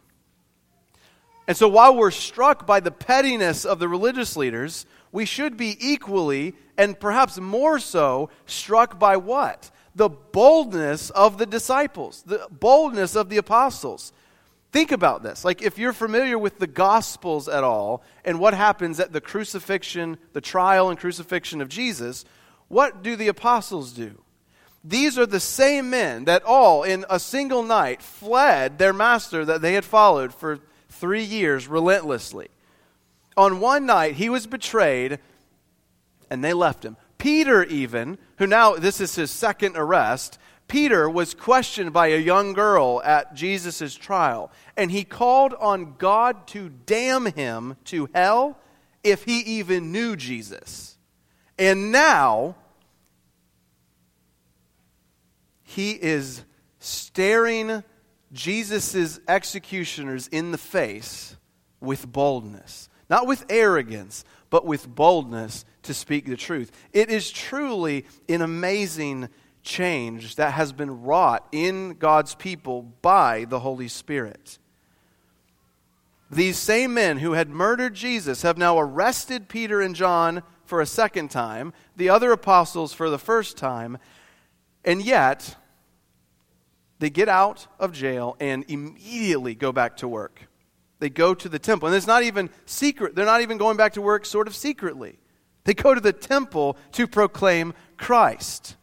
And 1.48 1.58
so 1.58 1.68
while 1.68 1.96
we're 1.96 2.12
struck 2.12 2.66
by 2.66 2.80
the 2.80 2.92
pettiness 2.92 3.66
of 3.66 3.80
the 3.80 3.88
religious 3.88 4.38
leaders, 4.38 4.86
we 5.12 5.26
should 5.26 5.58
be 5.58 5.78
equally 5.80 6.56
and 6.78 7.00
perhaps 7.00 7.40
more 7.40 7.80
so 7.80 8.30
struck 8.46 8.98
by 9.00 9.18
what? 9.18 9.72
The 9.96 10.10
boldness 10.10 11.10
of 11.10 11.38
the 11.38 11.46
disciples, 11.46 12.24
the 12.26 12.48
boldness 12.52 13.16
of 13.16 13.30
the 13.30 13.38
apostles. 13.38 14.12
Think 14.72 14.92
about 14.92 15.24
this. 15.24 15.46
Like, 15.46 15.62
if 15.62 15.78
you're 15.78 15.94
familiar 15.94 16.38
with 16.38 16.60
the 16.60 16.68
Gospels 16.68 17.48
at 17.48 17.64
all 17.64 18.04
and 18.26 18.40
what 18.40 18.54
happens 18.54 19.00
at 19.00 19.14
the 19.14 19.22
crucifixion, 19.22 20.18
the 20.34 20.42
trial 20.42 20.90
and 20.90 21.00
crucifixion 21.00 21.62
of 21.62 21.70
Jesus, 21.70 22.26
what 22.68 23.02
do 23.02 23.16
the 23.16 23.30
apostles 23.30 23.94
do? 23.94 24.22
These 24.84 25.18
are 25.18 25.26
the 25.26 25.40
same 25.40 25.90
men 25.90 26.26
that 26.26 26.44
all, 26.44 26.84
in 26.84 27.06
a 27.10 27.20
single 27.20 27.64
night, 27.64 28.02
fled 28.02 28.78
their 28.78 28.94
master 28.94 29.46
that 29.46 29.62
they 29.62 29.74
had 29.74 29.86
followed 29.86 30.34
for 30.34 30.60
three 30.90 31.24
years 31.24 31.68
relentlessly. 31.68 32.50
On 33.38 33.60
one 33.60 33.86
night, 33.86 34.16
he 34.16 34.30
was 34.30 34.46
betrayed, 34.46 35.20
and 36.30 36.44
they 36.44 36.54
left 36.54 36.84
him. 36.84 36.98
Peter, 37.26 37.64
even, 37.64 38.20
who 38.38 38.46
now, 38.46 38.76
this 38.76 39.02
is 39.02 39.16
his 39.16 39.32
second 39.32 39.76
arrest, 39.76 40.38
Peter 40.68 41.10
was 41.10 41.34
questioned 41.34 41.92
by 41.92 42.10
a 42.10 42.20
young 42.20 42.54
girl 42.54 43.02
at 43.04 43.34
Jesus' 43.34 43.96
trial, 43.96 44.52
and 44.78 44.92
he 44.92 45.04
called 45.04 45.56
on 45.56 45.96
God 45.98 46.46
to 46.50 46.70
damn 46.86 47.26
him 47.26 47.78
to 47.86 48.08
hell 48.14 48.60
if 49.04 49.24
he 49.24 49.40
even 49.40 49.92
knew 49.92 50.16
Jesus. 50.16 51.00
And 51.58 51.92
now, 51.92 52.58
he 55.64 55.94
is 55.94 56.44
staring 56.78 57.84
Jesus' 58.34 59.20
executioners 59.28 60.28
in 60.28 60.52
the 60.52 60.60
face 60.60 61.36
with 61.80 62.08
boldness. 62.08 62.88
not 63.10 63.26
with 63.26 63.46
arrogance, 63.50 64.24
but 64.52 64.64
with 64.64 64.88
boldness 64.88 65.66
to 65.86 65.94
speak 65.94 66.26
the 66.26 66.38
truth. 66.38 66.72
It 66.94 67.10
is 67.10 67.32
truly 67.32 68.06
an 68.30 68.42
amazing 68.42 69.30
change 69.64 70.36
that 70.36 70.54
has 70.54 70.72
been 70.72 71.04
wrought 71.04 71.48
in 71.52 71.94
God's 71.94 72.36
people 72.36 72.84
by 73.02 73.46
the 73.46 73.60
Holy 73.60 73.88
Spirit. 73.88 74.60
These 76.30 76.58
same 76.58 76.94
men 76.94 77.18
who 77.18 77.34
had 77.34 77.50
murdered 77.50 77.94
Jesus 77.94 78.42
have 78.42 78.58
now 78.58 78.80
arrested 78.80 79.48
Peter 79.48 79.82
and 79.82 79.96
John 79.96 80.44
for 80.66 80.82
a 80.82 80.86
second 80.86 81.30
time, 81.30 81.74
the 81.96 82.10
other 82.10 82.32
apostles 82.32 82.94
for 82.94 83.10
the 83.10 83.20
first 83.20 83.58
time, 83.58 83.98
and 84.84 85.04
yet 85.04 85.56
they 87.00 87.10
get 87.10 87.30
out 87.30 87.68
of 87.80 87.92
jail 87.92 88.36
and 88.40 88.66
immediately 88.68 89.54
go 89.54 89.72
back 89.72 89.98
to 89.98 90.08
work. 90.08 90.48
They 91.00 91.10
go 91.10 91.34
to 91.34 91.50
the 91.50 91.60
temple. 91.60 91.88
And 91.88 91.96
it's 91.96 92.08
not 92.08 92.24
even 92.24 92.50
secret. 92.66 93.16
They're 93.16 93.26
not 93.26 93.42
even 93.42 93.58
going 93.58 93.78
back 93.78 93.94
to 93.94 94.02
work 94.02 94.26
sort 94.26 94.48
of 94.48 94.56
secretly. 94.56 95.20
They 95.66 95.74
go 95.74 95.94
to 95.94 96.02
the 96.02 96.14
temple 96.14 96.78
to 96.94 97.08
proclaim 97.08 97.74
Christ. 97.98 98.76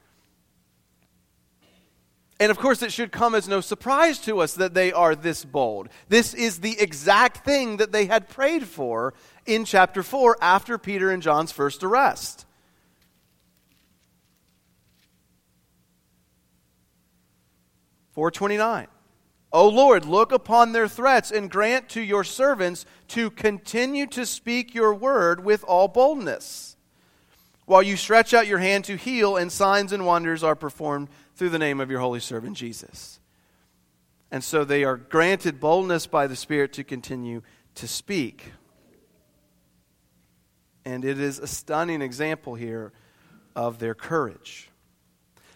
And 2.39 2.51
of 2.51 2.59
course, 2.59 2.83
it 2.83 2.93
should 2.93 3.13
come 3.13 3.37
as 3.37 3.49
no 3.49 3.61
surprise 3.61 4.19
to 4.21 4.41
us 4.41 4.55
that 4.55 4.75
they 4.75 4.93
are 4.93 5.15
this 5.15 5.45
bold. 5.45 5.89
This 6.09 6.35
is 6.35 6.59
the 6.59 6.79
exact 6.79 7.45
thing 7.45 7.77
that 7.77 7.93
they 7.93 8.07
had 8.07 8.29
prayed 8.29 8.67
for 8.67 9.15
in 9.47 9.65
chapter 9.65 10.03
4 10.03 10.37
after 10.41 10.77
Peter 10.77 11.11
and 11.11 11.23
John's 11.23 11.53
first 11.53 11.85
arrest. 11.85 12.45
Four 18.13 18.31
twenty 18.31 18.59
nine. 18.59 18.89
O 19.53 19.69
Lord, 19.69 20.05
look 20.07 20.33
upon 20.33 20.73
their 20.73 20.89
threats 20.89 21.31
and 21.31 21.51
grant 21.51 21.89
to 21.91 22.01
your 22.01 22.25
servants 22.25 22.87
to 23.09 23.31
continue 23.31 24.07
to 24.09 24.25
speak 24.25 24.75
your 24.75 24.95
word 24.95 25.45
with 25.45 25.63
all 25.65 25.89
boldness, 25.89 26.72
while 27.65 27.83
you 27.83 27.97
stretch 27.97 28.35
out 28.35 28.47
your 28.47 28.59
hand 28.59 28.85
to 28.87 28.97
heal, 28.97 29.37
and 29.37 29.51
signs 29.51 29.93
and 29.93 30.05
wonders 30.05 30.43
are 30.43 30.57
performed 30.57 31.09
through 31.37 31.51
the 31.51 31.59
name 31.59 31.81
of 31.81 31.91
your 31.91 32.01
holy 32.01 32.21
servant 32.21 32.57
Jesus. 32.57 33.21
And 34.31 34.43
so 34.43 34.65
they 34.65 34.85
are 34.85 34.97
granted 34.97 35.61
boldness 35.61 36.07
by 36.07 36.27
the 36.27 36.37
Spirit 36.37 36.73
to 36.75 36.85
continue 36.85 37.43
to 37.77 37.87
speak. 37.87 38.53
And 40.85 41.05
it 41.05 41.21
is 41.21 41.39
a 41.39 41.47
stunning 41.47 42.03
example 42.03 42.55
here 42.55 42.93
of 43.55 43.79
their 43.79 43.95
courage. 43.95 44.71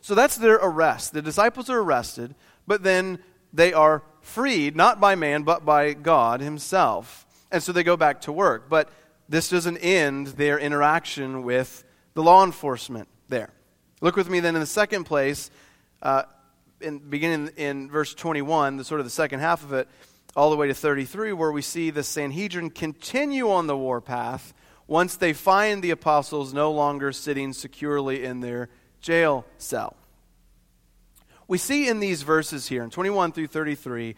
So 0.00 0.14
that's 0.14 0.36
their 0.36 0.56
arrest. 0.56 1.12
The 1.12 1.22
disciples 1.22 1.68
are 1.68 1.80
arrested, 1.80 2.34
but 2.66 2.82
then 2.82 3.18
they 3.52 3.72
are 3.72 4.04
freed, 4.20 4.76
not 4.76 5.00
by 5.00 5.14
man, 5.14 5.42
but 5.42 5.64
by 5.64 5.94
God 5.94 6.40
Himself. 6.40 7.26
And 7.50 7.62
so 7.62 7.72
they 7.72 7.82
go 7.82 7.96
back 7.96 8.20
to 8.22 8.32
work. 8.32 8.68
But 8.68 8.90
this 9.28 9.48
doesn't 9.48 9.78
end 9.78 10.28
their 10.28 10.58
interaction 10.58 11.42
with 11.42 11.82
the 12.16 12.22
law 12.24 12.42
enforcement 12.42 13.06
there. 13.28 13.50
Look 14.00 14.16
with 14.16 14.28
me 14.28 14.40
then 14.40 14.56
in 14.56 14.60
the 14.60 14.66
second 14.66 15.04
place, 15.04 15.52
uh, 16.02 16.24
in, 16.80 16.98
beginning 16.98 17.50
in 17.56 17.88
verse 17.88 18.12
21, 18.12 18.76
the 18.76 18.84
sort 18.84 18.98
of 18.98 19.06
the 19.06 19.10
second 19.10 19.38
half 19.38 19.62
of 19.62 19.72
it, 19.72 19.88
all 20.34 20.50
the 20.50 20.56
way 20.56 20.66
to 20.66 20.74
33, 20.74 21.32
where 21.32 21.52
we 21.52 21.62
see 21.62 21.90
the 21.90 22.02
Sanhedrin 22.02 22.70
continue 22.70 23.48
on 23.48 23.68
the 23.68 23.76
warpath 23.76 24.52
once 24.88 25.16
they 25.16 25.32
find 25.32 25.80
the 25.80 25.92
apostles 25.92 26.52
no 26.52 26.72
longer 26.72 27.12
sitting 27.12 27.52
securely 27.52 28.24
in 28.24 28.40
their 28.40 28.68
jail 29.00 29.46
cell 29.58 29.96
we 31.48 31.58
see 31.58 31.88
in 31.88 32.00
these 32.00 32.22
verses 32.22 32.66
here, 32.66 32.82
in 32.82 32.90
21 32.90 33.32
through 33.32 33.46
33, 33.46 34.16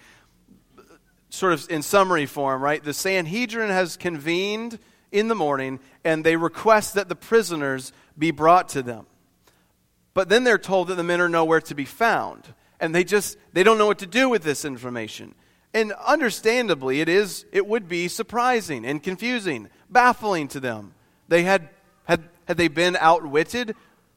sort 1.31 1.52
of 1.52 1.71
in 1.71 1.83
summary 1.83 2.26
form, 2.26 2.62
right? 2.62 2.83
The 2.83 2.95
Sanhedrin 2.95 3.71
has 3.71 3.97
convened 3.97 4.78
in 5.12 5.29
the 5.29 5.35
morning 5.35 5.81
and 6.05 6.25
they 6.25 6.37
request 6.37 6.95
that 6.95 7.09
the 7.09 7.17
prisoners 7.17 7.93
be 8.17 8.31
brought 8.31 8.69
to 8.71 8.83
them. 8.83 9.07
But 10.15 10.29
then 10.29 10.45
they're 10.45 10.59
told 10.59 10.88
that 10.88 10.97
the 10.97 11.05
men 11.05 11.21
are 11.21 11.29
nowhere 11.29 11.61
to 11.62 11.75
be 11.75 11.85
found. 11.85 12.43
And 12.81 12.95
they 12.95 13.05
just 13.05 13.37
they 13.53 13.62
don't 13.62 13.79
know 13.79 13.87
what 13.87 13.99
to 14.00 14.07
do 14.07 14.29
with 14.29 14.42
this 14.42 14.64
information. 14.64 15.35
And 15.75 15.92
understandably, 15.92 17.01
it 17.01 17.09
is 17.09 17.44
it 17.53 17.66
would 17.66 17.88
be 17.88 18.09
surprising 18.09 18.85
and 18.85 19.03
confusing, 19.03 19.68
baffling 19.90 20.49
to 20.49 20.61
them. 20.61 20.94
They 21.29 21.42
had 21.42 21.68
had 22.05 22.29
had 22.47 22.57
they 22.57 22.68
been 22.68 22.97
outwitted 22.97 23.75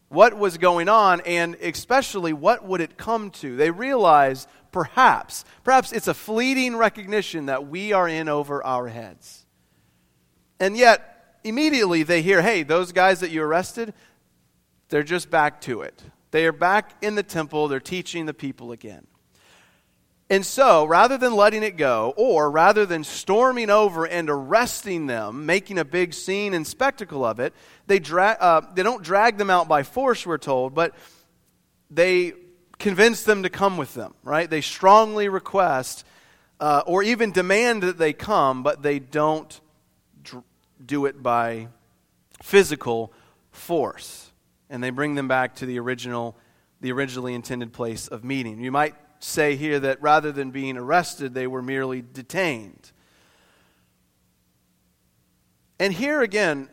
what 0.09 0.37
was 0.37 0.57
going 0.57 0.89
on 0.89 1.21
and 1.21 1.55
especially 1.55 2.33
what 2.33 2.65
would 2.65 2.81
it 2.81 2.97
come 2.97 3.31
to. 3.31 3.55
They 3.55 3.71
realize 3.71 4.45
perhaps, 4.71 5.45
perhaps 5.63 5.91
it's 5.93 6.07
a 6.07 6.13
fleeting 6.13 6.75
recognition 6.75 7.45
that 7.45 7.67
we 7.67 7.93
are 7.93 8.07
in 8.07 8.27
over 8.27 8.63
our 8.63 8.87
heads. 8.87 9.40
And 10.61 10.77
yet, 10.77 11.39
immediately 11.43 12.03
they 12.03 12.21
hear, 12.21 12.41
hey, 12.43 12.61
those 12.61 12.91
guys 12.91 13.21
that 13.21 13.31
you 13.31 13.41
arrested, 13.41 13.95
they're 14.89 15.01
just 15.01 15.31
back 15.31 15.59
to 15.61 15.81
it. 15.81 15.99
They 16.29 16.45
are 16.45 16.51
back 16.51 16.91
in 17.01 17.15
the 17.15 17.23
temple, 17.23 17.67
they're 17.67 17.79
teaching 17.79 18.27
the 18.27 18.33
people 18.33 18.71
again. 18.71 19.07
And 20.29 20.45
so, 20.45 20.85
rather 20.85 21.17
than 21.17 21.35
letting 21.35 21.63
it 21.63 21.77
go, 21.77 22.13
or 22.15 22.49
rather 22.51 22.85
than 22.85 23.03
storming 23.03 23.71
over 23.71 24.05
and 24.05 24.29
arresting 24.29 25.07
them, 25.07 25.47
making 25.47 25.79
a 25.79 25.83
big 25.83 26.13
scene 26.13 26.53
and 26.53 26.65
spectacle 26.65 27.25
of 27.25 27.39
it, 27.39 27.53
they, 27.87 27.97
dra- 27.97 28.37
uh, 28.39 28.61
they 28.75 28.83
don't 28.83 29.03
drag 29.03 29.37
them 29.37 29.49
out 29.49 29.67
by 29.67 29.81
force, 29.81 30.27
we're 30.27 30.37
told, 30.37 30.75
but 30.75 30.95
they 31.89 32.33
convince 32.77 33.23
them 33.23 33.43
to 33.43 33.49
come 33.49 33.77
with 33.77 33.95
them, 33.95 34.13
right? 34.23 34.47
They 34.47 34.61
strongly 34.61 35.27
request 35.27 36.05
uh, 36.59 36.83
or 36.85 37.01
even 37.01 37.31
demand 37.31 37.81
that 37.81 37.97
they 37.97 38.13
come, 38.13 38.61
but 38.61 38.83
they 38.83 38.99
don't 38.99 39.59
do 40.85 41.05
it 41.05 41.21
by 41.21 41.67
physical 42.41 43.13
force. 43.51 44.31
And 44.69 44.83
they 44.83 44.89
bring 44.89 45.15
them 45.15 45.27
back 45.27 45.55
to 45.55 45.65
the 45.65 45.79
original, 45.79 46.37
the 46.79 46.91
originally 46.91 47.33
intended 47.33 47.73
place 47.73 48.07
of 48.07 48.23
meeting. 48.23 48.59
You 48.59 48.71
might 48.71 48.95
say 49.19 49.55
here 49.55 49.79
that 49.79 50.01
rather 50.01 50.31
than 50.31 50.51
being 50.51 50.77
arrested, 50.77 51.33
they 51.33 51.47
were 51.47 51.61
merely 51.61 52.01
detained. 52.01 52.91
And 55.79 55.93
here 55.93 56.21
again, 56.21 56.69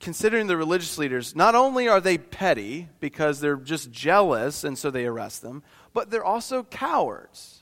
considering 0.00 0.46
the 0.46 0.56
religious 0.56 0.98
leaders, 0.98 1.36
not 1.36 1.54
only 1.54 1.88
are 1.88 2.00
they 2.00 2.18
petty 2.18 2.88
because 2.98 3.40
they're 3.40 3.56
just 3.56 3.90
jealous 3.90 4.64
and 4.64 4.76
so 4.76 4.90
they 4.90 5.06
arrest 5.06 5.42
them, 5.42 5.62
but 5.92 6.10
they're 6.10 6.24
also 6.24 6.62
cowards. 6.64 7.59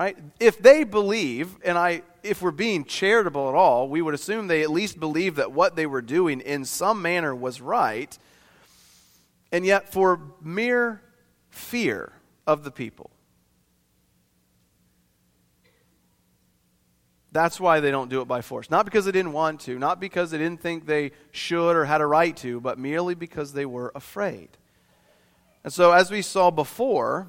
Right? 0.00 0.16
If 0.40 0.62
they 0.62 0.84
believe, 0.84 1.58
and 1.62 1.76
I 1.76 2.00
if 2.22 2.40
we're 2.40 2.52
being 2.52 2.86
charitable 2.86 3.50
at 3.50 3.54
all, 3.54 3.86
we 3.86 4.00
would 4.00 4.14
assume 4.14 4.46
they 4.46 4.62
at 4.62 4.70
least 4.70 4.98
believe 4.98 5.34
that 5.34 5.52
what 5.52 5.76
they 5.76 5.84
were 5.84 6.00
doing 6.00 6.40
in 6.40 6.64
some 6.64 7.02
manner 7.02 7.34
was 7.34 7.60
right. 7.60 8.16
And 9.52 9.66
yet 9.66 9.92
for 9.92 10.18
mere 10.40 11.02
fear 11.50 12.14
of 12.46 12.64
the 12.64 12.70
people, 12.70 13.10
That's 17.30 17.60
why 17.60 17.80
they 17.80 17.90
don't 17.90 18.08
do 18.08 18.22
it 18.22 18.24
by 18.24 18.40
force. 18.40 18.70
Not 18.70 18.86
because 18.86 19.04
they 19.04 19.12
didn't 19.12 19.34
want 19.34 19.60
to, 19.60 19.78
not 19.78 20.00
because 20.00 20.30
they 20.30 20.38
didn't 20.38 20.62
think 20.62 20.86
they 20.86 21.12
should 21.30 21.76
or 21.76 21.84
had 21.84 22.00
a 22.00 22.06
right 22.06 22.34
to, 22.38 22.58
but 22.58 22.78
merely 22.78 23.14
because 23.14 23.52
they 23.52 23.66
were 23.66 23.92
afraid. 23.94 24.48
And 25.62 25.70
so, 25.70 25.92
as 25.92 26.10
we 26.10 26.22
saw 26.22 26.50
before 26.50 27.28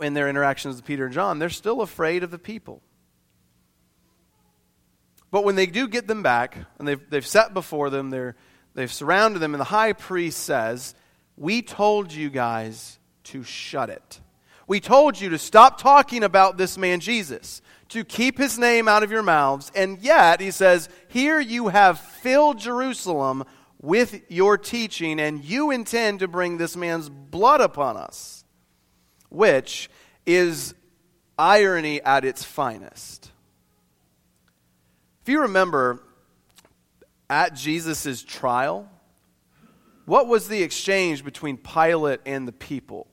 in 0.00 0.14
their 0.14 0.28
interactions 0.28 0.76
with 0.76 0.84
Peter 0.84 1.06
and 1.06 1.14
John, 1.14 1.38
they're 1.38 1.50
still 1.50 1.80
afraid 1.80 2.22
of 2.22 2.30
the 2.30 2.38
people. 2.38 2.82
But 5.30 5.44
when 5.44 5.54
they 5.54 5.66
do 5.66 5.86
get 5.86 6.06
them 6.06 6.22
back, 6.22 6.56
and 6.78 6.88
they've, 6.88 7.10
they've 7.10 7.26
set 7.26 7.54
before 7.54 7.90
them, 7.90 8.10
they're, 8.10 8.36
they've 8.74 8.92
surrounded 8.92 9.38
them, 9.38 9.54
and 9.54 9.60
the 9.60 9.64
high 9.64 9.92
priest 9.92 10.40
says, 10.40 10.94
We 11.36 11.62
told 11.62 12.12
you 12.12 12.30
guys 12.30 12.98
to 13.24 13.42
shut 13.42 13.90
it. 13.90 14.20
We 14.66 14.80
told 14.80 15.20
you 15.20 15.30
to 15.30 15.38
stop 15.38 15.80
talking 15.80 16.22
about 16.22 16.56
this 16.56 16.78
man 16.78 17.00
Jesus 17.00 17.62
to 17.90 18.04
keep 18.04 18.38
his 18.38 18.58
name 18.58 18.88
out 18.88 19.02
of 19.02 19.10
your 19.10 19.22
mouths. 19.22 19.70
And 19.74 19.98
yet, 19.98 20.40
he 20.40 20.50
says, 20.50 20.88
Here 21.08 21.40
you 21.40 21.68
have 21.68 21.98
filled 21.98 22.58
Jerusalem 22.58 23.44
with 23.80 24.22
your 24.30 24.58
teaching, 24.58 25.20
and 25.20 25.44
you 25.44 25.70
intend 25.70 26.20
to 26.20 26.28
bring 26.28 26.58
this 26.58 26.76
man's 26.76 27.08
blood 27.08 27.60
upon 27.60 27.96
us, 27.96 28.39
which 29.30 29.88
is 30.26 30.74
irony 31.38 32.02
at 32.02 32.24
its 32.24 32.44
finest. 32.44 33.30
If 35.22 35.28
you 35.28 35.42
remember 35.42 36.02
at 37.28 37.54
Jesus' 37.54 38.22
trial, 38.22 38.90
what 40.04 40.26
was 40.26 40.48
the 40.48 40.62
exchange 40.62 41.24
between 41.24 41.56
Pilate 41.56 42.20
and 42.26 42.46
the 42.46 42.52
people? 42.52 43.06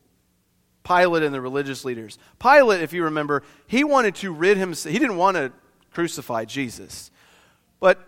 Pilate 0.83 1.23
and 1.23 1.33
the 1.33 1.41
religious 1.41 1.85
leaders. 1.85 2.17
Pilate, 2.39 2.81
if 2.81 2.93
you 2.93 3.03
remember, 3.03 3.43
he 3.67 3.83
wanted 3.83 4.15
to 4.15 4.33
rid 4.33 4.57
himself, 4.57 4.91
he 4.91 4.99
didn't 4.99 5.17
want 5.17 5.35
to 5.35 5.51
crucify 5.91 6.45
Jesus. 6.45 7.11
But 7.79 7.99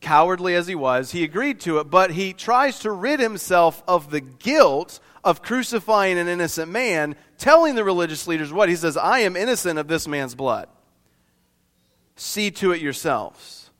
cowardly 0.00 0.54
as 0.54 0.66
he 0.66 0.74
was, 0.74 1.12
he 1.12 1.24
agreed 1.24 1.60
to 1.60 1.78
it, 1.78 1.90
but 1.90 2.12
he 2.12 2.32
tries 2.32 2.78
to 2.80 2.90
rid 2.90 3.20
himself 3.20 3.82
of 3.86 4.10
the 4.10 4.20
guilt 4.20 5.00
of 5.22 5.42
crucifying 5.42 6.18
an 6.18 6.28
innocent 6.28 6.70
man, 6.70 7.16
telling 7.38 7.74
the 7.74 7.84
religious 7.84 8.26
leaders 8.26 8.52
what? 8.52 8.68
He 8.68 8.76
says, 8.76 8.96
I 8.96 9.20
am 9.20 9.36
innocent 9.36 9.78
of 9.78 9.88
this 9.88 10.08
man's 10.08 10.34
blood. 10.34 10.68
See 12.16 12.50
to 12.52 12.72
it 12.72 12.80
yourselves. 12.80 13.70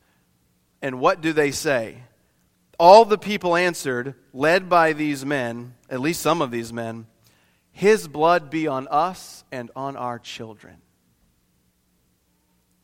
And 0.81 0.99
what 0.99 1.21
do 1.21 1.33
they 1.33 1.51
say? 1.51 2.03
All 2.79 3.05
the 3.05 3.17
people 3.17 3.55
answered, 3.55 4.15
led 4.33 4.67
by 4.67 4.93
these 4.93 5.23
men, 5.23 5.75
at 5.89 5.99
least 5.99 6.21
some 6.21 6.41
of 6.41 6.49
these 6.49 6.73
men, 6.73 7.05
His 7.71 8.07
blood 8.07 8.49
be 8.49 8.67
on 8.67 8.87
us 8.87 9.43
and 9.51 9.69
on 9.75 9.95
our 9.95 10.17
children. 10.17 10.77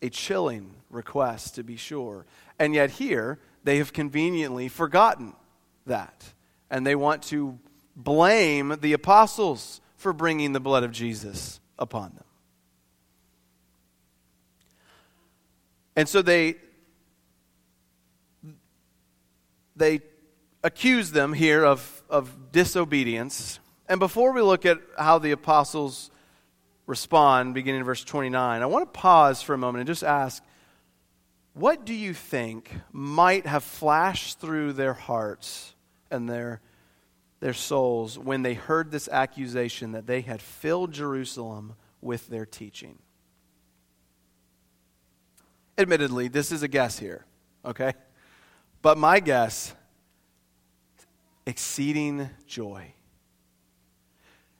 A 0.03 0.09
chilling 0.09 0.75
request, 0.91 1.55
to 1.55 1.63
be 1.63 1.75
sure. 1.75 2.27
And 2.59 2.75
yet, 2.75 2.91
here, 2.91 3.39
they 3.63 3.79
have 3.79 3.93
conveniently 3.93 4.67
forgotten 4.67 5.33
that. 5.87 6.33
And 6.69 6.85
they 6.85 6.95
want 6.95 7.23
to 7.23 7.57
blame 7.97 8.77
the 8.79 8.93
apostles 8.93 9.81
for 9.97 10.13
bringing 10.13 10.53
the 10.53 10.59
blood 10.59 10.83
of 10.83 10.91
Jesus 10.91 11.59
upon 11.77 12.13
them. 12.13 12.23
And 15.95 16.07
so 16.07 16.21
they, 16.21 16.55
they 19.75 20.01
accuse 20.63 21.09
them 21.09 21.33
here 21.33 21.65
of, 21.65 22.03
of 22.07 22.51
disobedience. 22.51 23.59
And 23.89 23.99
before 23.99 24.31
we 24.31 24.41
look 24.41 24.65
at 24.65 24.77
how 24.97 25.17
the 25.17 25.31
apostles 25.31 26.11
respond, 26.85 27.55
beginning 27.55 27.79
in 27.79 27.85
verse 27.85 28.03
29, 28.03 28.61
I 28.61 28.65
want 28.67 28.93
to 28.93 28.99
pause 28.99 29.41
for 29.41 29.55
a 29.55 29.57
moment 29.57 29.81
and 29.81 29.87
just 29.87 30.03
ask 30.03 30.43
what 31.53 31.85
do 31.85 31.93
you 31.95 32.13
think 32.13 32.71
might 32.91 33.47
have 33.47 33.63
flashed 33.63 34.39
through 34.39 34.73
their 34.73 34.93
hearts 34.93 35.73
and 36.11 36.29
their, 36.29 36.61
their 37.39 37.53
souls 37.53 38.17
when 38.17 38.41
they 38.41 38.53
heard 38.53 38.91
this 38.91 39.07
accusation 39.07 39.91
that 39.91 40.07
they 40.07 40.21
had 40.21 40.41
filled 40.41 40.91
Jerusalem 40.91 41.73
with 42.01 42.27
their 42.27 42.45
teaching? 42.45 42.97
Admittedly, 45.77 46.27
this 46.27 46.51
is 46.51 46.63
a 46.63 46.67
guess 46.67 46.97
here, 46.97 47.25
okay? 47.63 47.93
But 48.81 48.97
my 48.97 49.19
guess 49.19 49.73
exceeding 51.45 52.29
joy. 52.45 52.93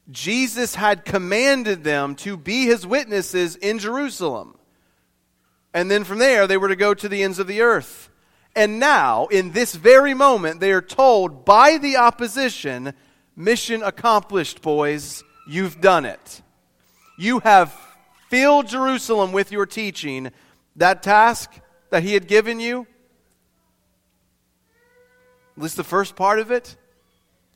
Jesus 0.10 0.74
had 0.76 1.04
commanded 1.04 1.84
them 1.84 2.16
to 2.16 2.38
be 2.38 2.66
his 2.66 2.88
witnesses 2.88 3.58
in 3.58 3.78
Jerusalem. 3.78 4.58
And 5.74 5.92
then 5.92 6.06
from 6.06 6.20
there, 6.20 6.48
they 6.48 6.56
were 6.56 6.70
to 6.70 6.78
go 6.78 6.94
to 6.94 7.10
the 7.10 7.24
ends 7.24 7.40
of 7.40 7.48
the 7.48 7.62
earth. 7.62 8.10
And 8.58 8.80
now, 8.80 9.28
in 9.28 9.52
this 9.52 9.76
very 9.76 10.16
moment, 10.16 10.60
they 10.60 10.72
are 10.72 10.82
told 10.82 11.46
by 11.46 11.78
the 11.78 11.98
opposition 11.98 12.96
mission 13.36 13.84
accomplished, 13.84 14.64
boys. 14.64 15.24
You've 15.48 15.80
done 15.80 16.06
it. 16.06 16.42
You 17.20 17.38
have 17.42 17.72
filled 18.30 18.68
Jerusalem 18.68 19.32
with 19.32 19.52
your 19.52 19.68
teaching. 19.68 20.32
That 20.76 21.04
task 21.04 21.52
that 21.92 22.02
he 22.02 22.16
had 22.16 22.28
given 22.28 22.60
you, 22.60 22.88
at 25.56 25.62
least 25.62 25.76
the 25.76 25.84
first 25.84 26.16
part 26.16 26.40
of 26.40 26.50
it, 26.50 26.76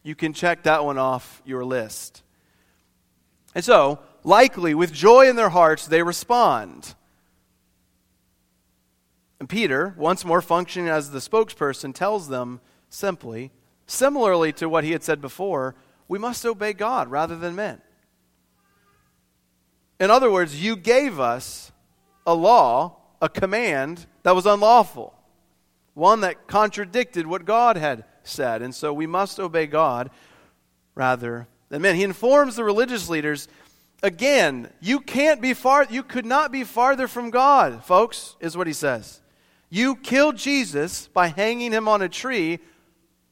you 0.03 0.13
can 0.13 0.33
check 0.33 0.63
that 0.63 0.85
one 0.85 0.99
off 0.99 1.41
your 1.45 1.65
list. 1.65 2.21
And 3.55 3.65
so, 3.65 3.97
likely, 4.23 4.75
with 4.75 4.93
joy 4.93 5.27
in 5.27 5.35
their 5.35 5.49
hearts, 5.49 5.87
they 5.87 6.03
respond. 6.03 6.93
And 9.41 9.49
Peter, 9.49 9.95
once 9.97 10.23
more 10.23 10.39
functioning 10.39 10.87
as 10.87 11.09
the 11.09 11.17
spokesperson, 11.17 11.95
tells 11.95 12.27
them 12.27 12.61
simply, 12.91 13.49
similarly 13.87 14.53
to 14.53 14.69
what 14.69 14.83
he 14.83 14.91
had 14.91 15.01
said 15.01 15.19
before, 15.19 15.73
we 16.07 16.19
must 16.19 16.45
obey 16.45 16.73
God 16.73 17.09
rather 17.09 17.35
than 17.35 17.55
men. 17.55 17.81
In 19.99 20.11
other 20.11 20.29
words, 20.29 20.63
you 20.63 20.75
gave 20.75 21.19
us 21.19 21.71
a 22.27 22.35
law, 22.35 22.97
a 23.19 23.29
command 23.29 24.05
that 24.21 24.35
was 24.35 24.45
unlawful 24.45 25.15
one 25.95 26.21
that 26.21 26.45
contradicted 26.45 27.25
what 27.25 27.43
God 27.43 27.77
had 27.77 28.03
said. 28.21 28.61
And 28.61 28.75
so 28.75 28.93
we 28.93 29.07
must 29.07 29.39
obey 29.39 29.65
God 29.65 30.11
rather 30.93 31.47
than 31.69 31.81
men. 31.81 31.95
He 31.95 32.03
informs 32.03 32.57
the 32.57 32.63
religious 32.63 33.09
leaders 33.09 33.47
again, 34.03 34.69
you 34.81 34.99
can't 34.99 35.41
be 35.41 35.55
far 35.55 35.87
you 35.89 36.03
could 36.03 36.27
not 36.27 36.51
be 36.51 36.63
farther 36.63 37.07
from 37.07 37.31
God, 37.31 37.83
folks, 37.83 38.35
is 38.39 38.55
what 38.55 38.67
he 38.67 38.73
says. 38.73 39.20
You 39.73 39.95
killed 39.95 40.35
Jesus 40.35 41.07
by 41.07 41.27
hanging 41.27 41.71
him 41.71 41.87
on 41.87 42.01
a 42.01 42.09
tree, 42.09 42.59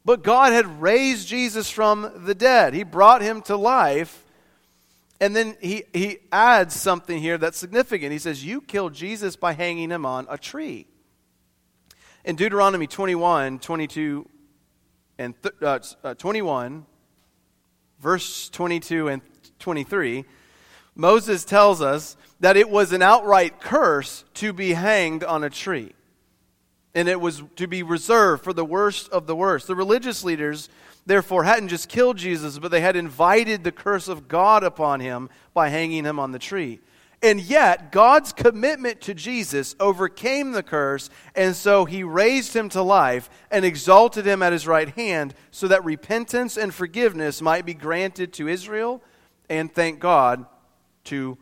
but 0.06 0.24
God 0.24 0.54
had 0.54 0.82
raised 0.82 1.28
Jesus 1.28 1.70
from 1.70 2.24
the 2.24 2.34
dead. 2.34 2.74
He 2.74 2.84
brought 2.84 3.22
him 3.22 3.42
to 3.44 3.58
life. 3.58 4.26
And 5.20 5.36
then 5.36 5.58
he, 5.60 5.84
he 5.92 6.20
adds 6.32 6.74
something 6.74 7.20
here 7.20 7.38
that's 7.38 7.58
significant. 7.58 8.14
He 8.14 8.20
says, 8.20 8.44
You 8.44 8.62
killed 8.62 8.94
Jesus 8.94 9.36
by 9.36 9.52
hanging 9.52 9.92
him 9.92 10.06
on 10.06 10.28
a 10.30 10.38
tree. 10.38 10.88
In 12.24 12.38
Deuteronomy 12.38 12.88
21, 12.88 13.60
22, 13.60 14.30
and 15.18 15.36
th- 15.44 15.56
uh, 15.62 15.80
uh, 16.06 16.14
21, 16.14 16.86
verse 18.00 18.48
22 18.48 19.10
and 19.10 19.22
23, 19.60 20.24
Moses 20.96 21.44
tells 21.44 21.82
us 21.82 22.16
that 22.40 22.56
it 22.56 22.70
was 22.70 22.94
an 22.94 23.02
outright 23.02 23.60
curse 23.60 24.24
to 24.36 24.54
be 24.54 24.72
hanged 24.72 25.26
on 25.26 25.44
a 25.44 25.50
tree. 25.50 25.94
And 26.96 27.08
it 27.08 27.22
was 27.22 27.44
to 27.58 27.68
be 27.68 27.84
reserved 27.84 28.44
for 28.44 28.54
the 28.54 28.66
worst 28.66 29.10
of 29.10 29.28
the 29.28 29.36
worst. 29.36 29.68
The 29.68 29.76
religious 29.76 30.24
leaders, 30.24 30.70
therefore, 31.06 31.44
hadn't 31.44 31.70
just 31.70 31.88
killed 31.88 32.18
Jesus, 32.18 32.58
but 32.58 32.72
they 32.72 32.82
had 32.82 32.96
invited 32.96 33.64
the 33.64 33.72
curse 33.72 34.08
of 34.08 34.28
God 34.28 34.64
upon 34.64 35.00
him 35.00 35.30
by 35.54 35.70
hanging 35.70 36.04
him 36.04 36.20
on 36.20 36.32
the 36.32 36.40
tree. 36.40 36.80
And 37.22 37.42
yet, 37.42 37.92
God's 37.92 38.32
commitment 38.32 39.02
to 39.02 39.14
Jesus 39.14 39.76
overcame 39.80 40.54
the 40.54 40.64
curse, 40.64 41.10
and 41.36 41.54
so 41.54 41.84
he 41.84 42.02
raised 42.02 42.56
him 42.56 42.70
to 42.70 42.82
life 42.82 43.30
and 43.52 43.66
exalted 43.66 44.26
him 44.26 44.42
at 44.42 44.54
his 44.54 44.66
right 44.66 44.90
hand 44.90 45.36
so 45.52 45.68
that 45.68 45.84
repentance 45.84 46.58
and 46.58 46.74
forgiveness 46.74 47.42
might 47.42 47.66
be 47.66 47.74
granted 47.74 48.32
to 48.34 48.48
Israel 48.48 49.04
and, 49.50 49.72
thank 49.72 50.00
God, 50.00 50.46
to 51.06 51.38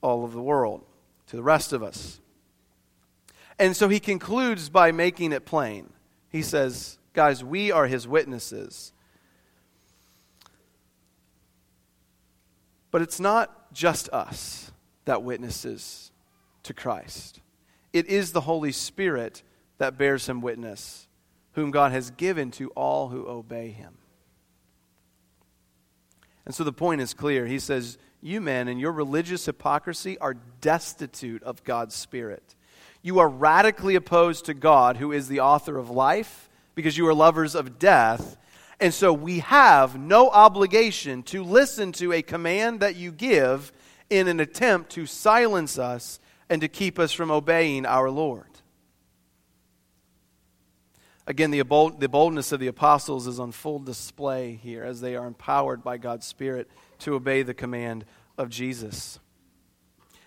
all 0.00 0.24
of 0.24 0.32
the 0.32 0.42
world, 0.42 0.82
to 1.26 1.36
the 1.36 1.42
rest 1.42 1.74
of 1.74 1.82
us. 1.82 2.20
And 3.58 3.76
so 3.76 3.88
he 3.88 4.00
concludes 4.00 4.68
by 4.68 4.92
making 4.92 5.32
it 5.32 5.44
plain. 5.44 5.92
He 6.28 6.42
says, 6.42 6.98
Guys, 7.14 7.42
we 7.42 7.72
are 7.72 7.86
his 7.86 8.06
witnesses. 8.06 8.92
But 12.90 13.02
it's 13.02 13.20
not 13.20 13.72
just 13.72 14.08
us 14.10 14.70
that 15.06 15.22
witnesses 15.22 16.12
to 16.64 16.74
Christ. 16.74 17.40
It 17.92 18.06
is 18.06 18.32
the 18.32 18.42
Holy 18.42 18.72
Spirit 18.72 19.42
that 19.78 19.96
bears 19.96 20.28
him 20.28 20.40
witness, 20.40 21.08
whom 21.52 21.70
God 21.70 21.92
has 21.92 22.10
given 22.10 22.50
to 22.52 22.68
all 22.70 23.08
who 23.08 23.26
obey 23.26 23.70
him. 23.70 23.96
And 26.44 26.54
so 26.54 26.64
the 26.64 26.72
point 26.72 27.00
is 27.00 27.14
clear. 27.14 27.46
He 27.46 27.58
says, 27.58 27.98
You 28.20 28.40
men 28.40 28.68
and 28.68 28.80
your 28.80 28.92
religious 28.92 29.46
hypocrisy 29.46 30.18
are 30.18 30.34
destitute 30.60 31.42
of 31.42 31.64
God's 31.64 31.94
Spirit. 31.94 32.55
You 33.06 33.20
are 33.20 33.28
radically 33.28 33.94
opposed 33.94 34.46
to 34.46 34.52
God, 34.52 34.96
who 34.96 35.12
is 35.12 35.28
the 35.28 35.38
author 35.38 35.78
of 35.78 35.88
life, 35.88 36.50
because 36.74 36.98
you 36.98 37.06
are 37.06 37.14
lovers 37.14 37.54
of 37.54 37.78
death. 37.78 38.36
And 38.80 38.92
so 38.92 39.12
we 39.12 39.38
have 39.38 39.96
no 39.96 40.28
obligation 40.28 41.22
to 41.22 41.44
listen 41.44 41.92
to 41.92 42.12
a 42.12 42.20
command 42.20 42.80
that 42.80 42.96
you 42.96 43.12
give 43.12 43.72
in 44.10 44.26
an 44.26 44.40
attempt 44.40 44.90
to 44.94 45.06
silence 45.06 45.78
us 45.78 46.18
and 46.50 46.60
to 46.62 46.66
keep 46.66 46.98
us 46.98 47.12
from 47.12 47.30
obeying 47.30 47.86
our 47.86 48.10
Lord. 48.10 48.50
Again, 51.28 51.52
the, 51.52 51.62
bold, 51.62 52.00
the 52.00 52.08
boldness 52.08 52.50
of 52.50 52.58
the 52.58 52.66
apostles 52.66 53.28
is 53.28 53.38
on 53.38 53.52
full 53.52 53.78
display 53.78 54.58
here 54.60 54.82
as 54.82 55.00
they 55.00 55.14
are 55.14 55.28
empowered 55.28 55.84
by 55.84 55.96
God's 55.96 56.26
Spirit 56.26 56.68
to 56.98 57.14
obey 57.14 57.44
the 57.44 57.54
command 57.54 58.04
of 58.36 58.48
Jesus. 58.48 59.20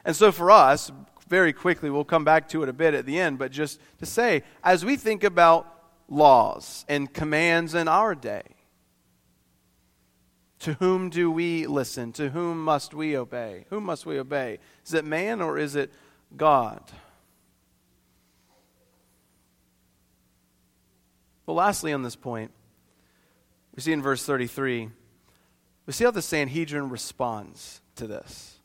And 0.05 0.15
so, 0.15 0.31
for 0.31 0.49
us, 0.49 0.93
very 1.29 1.53
quickly, 1.53 1.89
we'll 1.89 2.03
come 2.03 2.23
back 2.25 2.49
to 2.49 2.63
it 2.63 2.69
a 2.69 2.73
bit 2.73 2.93
at 2.93 3.05
the 3.05 3.19
end, 3.19 3.37
but 3.37 3.51
just 3.51 3.79
to 3.99 4.05
say, 4.05 4.43
as 4.63 4.83
we 4.83 4.97
think 4.97 5.23
about 5.23 5.67
laws 6.09 6.83
and 6.89 7.13
commands 7.13 7.75
in 7.75 7.87
our 7.87 8.15
day, 8.15 8.43
to 10.59 10.73
whom 10.73 11.09
do 11.09 11.31
we 11.31 11.67
listen? 11.67 12.11
To 12.13 12.29
whom 12.29 12.63
must 12.63 12.93
we 12.93 13.15
obey? 13.15 13.65
Whom 13.69 13.85
must 13.85 14.05
we 14.05 14.19
obey? 14.19 14.59
Is 14.85 14.93
it 14.93 15.05
man 15.05 15.41
or 15.41 15.57
is 15.57 15.75
it 15.75 15.91
God? 16.35 16.83
Well, 21.45 21.55
lastly, 21.55 21.93
on 21.93 22.03
this 22.03 22.17
point, 22.17 22.51
we 23.75 23.81
see 23.81 23.93
in 23.93 24.01
verse 24.01 24.25
33, 24.25 24.89
we 25.85 25.93
see 25.93 26.03
how 26.03 26.11
the 26.11 26.21
Sanhedrin 26.21 26.89
responds 26.89 27.81
to 27.95 28.05
this. 28.05 28.58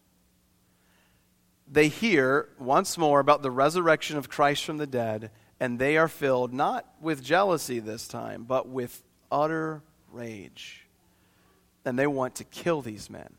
They 1.75 1.89
hear 1.89 2.49
once 2.59 2.97
more 2.97 3.21
about 3.21 3.43
the 3.43 3.51
resurrection 3.51 4.17
of 4.17 4.29
Christ 4.29 4.65
from 4.65 4.79
the 4.79 4.87
dead, 4.87 5.31
and 5.59 5.79
they 5.79 5.97
are 5.97 6.09
filled 6.09 6.53
not 6.53 6.87
with 7.01 7.23
jealousy 7.23 7.81
this 7.81 8.07
time, 8.07 8.45
but 8.45 8.69
with 8.69 9.03
utter 9.31 9.83
rage 10.11 10.85
and 11.85 11.99
they 11.99 12.07
want 12.07 12.37
to 12.37 12.45
kill 12.45 12.83
these 12.83 13.11
men. 13.11 13.35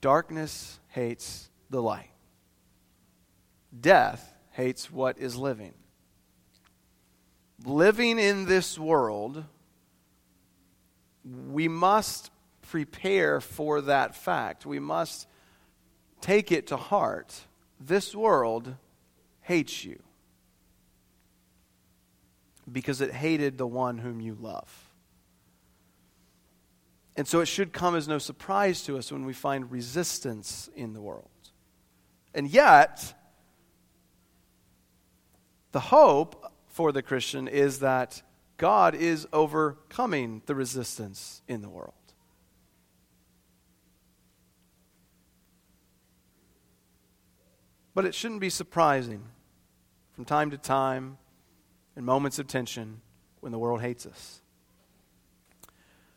Darkness 0.00 0.80
hates 0.88 1.48
the 1.70 1.80
light. 1.80 2.10
Death 3.78 4.34
hates 4.50 4.90
what 4.90 5.18
is 5.18 5.36
living. 5.36 5.74
Living 7.64 8.18
in 8.18 8.46
this 8.46 8.78
world, 8.78 9.44
we 11.24 11.68
must 11.68 12.30
prepare 12.62 13.40
for 13.40 13.80
that 13.82 14.14
fact. 14.14 14.66
We 14.66 14.78
must 14.78 15.26
take 16.24 16.50
it 16.50 16.68
to 16.68 16.76
heart. 16.78 17.44
This 17.78 18.16
world 18.16 18.76
hates 19.42 19.84
you 19.84 20.02
because 22.70 23.02
it 23.02 23.12
hated 23.12 23.58
the 23.58 23.66
one 23.66 23.98
whom 23.98 24.22
you 24.22 24.34
love. 24.40 24.90
And 27.14 27.28
so 27.28 27.40
it 27.40 27.46
should 27.46 27.74
come 27.74 27.94
as 27.94 28.08
no 28.08 28.16
surprise 28.16 28.82
to 28.84 28.96
us 28.96 29.12
when 29.12 29.26
we 29.26 29.34
find 29.34 29.70
resistance 29.70 30.70
in 30.74 30.94
the 30.94 31.02
world. 31.02 31.28
And 32.34 32.48
yet, 32.48 33.14
the 35.72 35.80
hope 35.80 36.50
for 36.68 36.90
the 36.90 37.02
Christian 37.02 37.48
is 37.48 37.80
that 37.80 38.22
God 38.56 38.94
is 38.94 39.28
overcoming 39.30 40.40
the 40.46 40.54
resistance 40.54 41.42
in 41.46 41.60
the 41.60 41.68
world. 41.68 41.92
But 47.94 48.04
it 48.04 48.14
shouldn't 48.14 48.40
be 48.40 48.50
surprising 48.50 49.24
from 50.12 50.24
time 50.24 50.50
to 50.50 50.58
time 50.58 51.18
in 51.96 52.04
moments 52.04 52.38
of 52.38 52.46
tension 52.46 53.00
when 53.40 53.52
the 53.52 53.58
world 53.58 53.80
hates 53.80 54.04
us. 54.06 54.40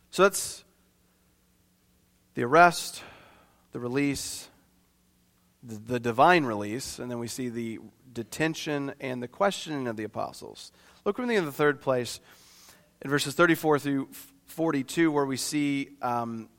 So 0.09 0.23
that's 0.23 0.63
the 2.33 2.43
arrest, 2.43 3.03
the 3.71 3.79
release, 3.79 4.49
the, 5.61 5.75
the 5.75 5.99
divine 5.99 6.45
release, 6.45 6.99
and 6.99 7.11
then 7.11 7.19
we 7.19 7.27
see 7.27 7.49
the 7.49 7.79
detention 8.13 8.93
and 8.99 9.21
the 9.21 9.27
questioning 9.27 9.87
of 9.87 9.97
the 9.97 10.03
apostles. 10.03 10.71
Look 11.05 11.17
with 11.17 11.27
me 11.27 11.35
in 11.35 11.45
the 11.45 11.51
third 11.51 11.81
place 11.81 12.19
in 13.01 13.09
verses 13.09 13.35
34 13.35 13.79
through 13.79 14.09
42, 14.45 15.11
where 15.11 15.25
we 15.25 15.37
see 15.37 15.89
um, 16.01 16.49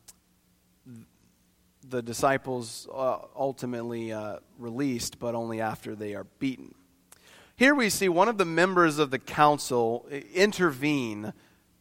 the 1.88 2.02
disciples 2.02 2.88
uh, 2.92 3.18
ultimately 3.36 4.12
uh, 4.12 4.38
released, 4.58 5.18
but 5.18 5.34
only 5.34 5.60
after 5.60 5.94
they 5.94 6.14
are 6.14 6.24
beaten. 6.38 6.74
Here 7.56 7.74
we 7.74 7.90
see 7.90 8.08
one 8.08 8.28
of 8.28 8.38
the 8.38 8.44
members 8.44 8.98
of 8.98 9.10
the 9.10 9.18
council 9.18 10.06
intervene 10.32 11.32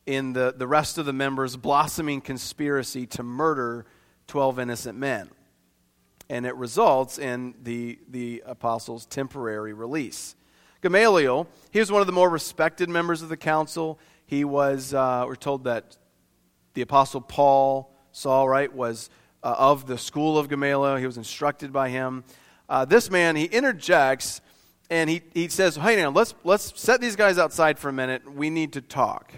in 0.05 0.33
the, 0.33 0.53
the 0.57 0.67
rest 0.67 0.97
of 0.97 1.05
the 1.05 1.13
members' 1.13 1.55
blossoming 1.55 2.21
conspiracy 2.21 3.05
to 3.05 3.23
murder 3.23 3.85
12 4.27 4.59
innocent 4.59 4.97
men. 4.97 5.29
And 6.29 6.45
it 6.45 6.55
results 6.55 7.19
in 7.19 7.53
the, 7.61 7.99
the 8.09 8.43
apostles' 8.45 9.05
temporary 9.05 9.73
release. 9.73 10.35
Gamaliel, 10.81 11.47
he 11.71 11.79
was 11.79 11.91
one 11.91 12.01
of 12.01 12.07
the 12.07 12.13
more 12.13 12.29
respected 12.29 12.89
members 12.89 13.21
of 13.21 13.29
the 13.29 13.37
council. 13.37 13.99
He 14.25 14.43
was, 14.43 14.93
uh, 14.93 15.25
we're 15.27 15.35
told 15.35 15.65
that 15.65 15.97
the 16.73 16.81
apostle 16.81 17.21
Paul, 17.21 17.93
Saul, 18.11 18.47
right, 18.47 18.73
was 18.73 19.09
uh, 19.43 19.55
of 19.57 19.87
the 19.87 19.97
school 19.97 20.37
of 20.37 20.49
Gamaliel. 20.49 20.97
He 20.97 21.05
was 21.05 21.17
instructed 21.17 21.71
by 21.71 21.89
him. 21.89 22.23
Uh, 22.69 22.85
this 22.85 23.09
man, 23.09 23.35
he 23.35 23.45
interjects 23.45 24.41
and 24.89 25.09
he, 25.09 25.21
he 25.33 25.47
says, 25.47 25.75
Hey, 25.75 25.95
now 25.95 26.09
let's, 26.09 26.33
let's 26.43 26.79
set 26.79 27.01
these 27.01 27.15
guys 27.15 27.37
outside 27.37 27.77
for 27.79 27.89
a 27.89 27.93
minute. 27.93 28.31
We 28.31 28.49
need 28.49 28.73
to 28.73 28.81
talk. 28.81 29.33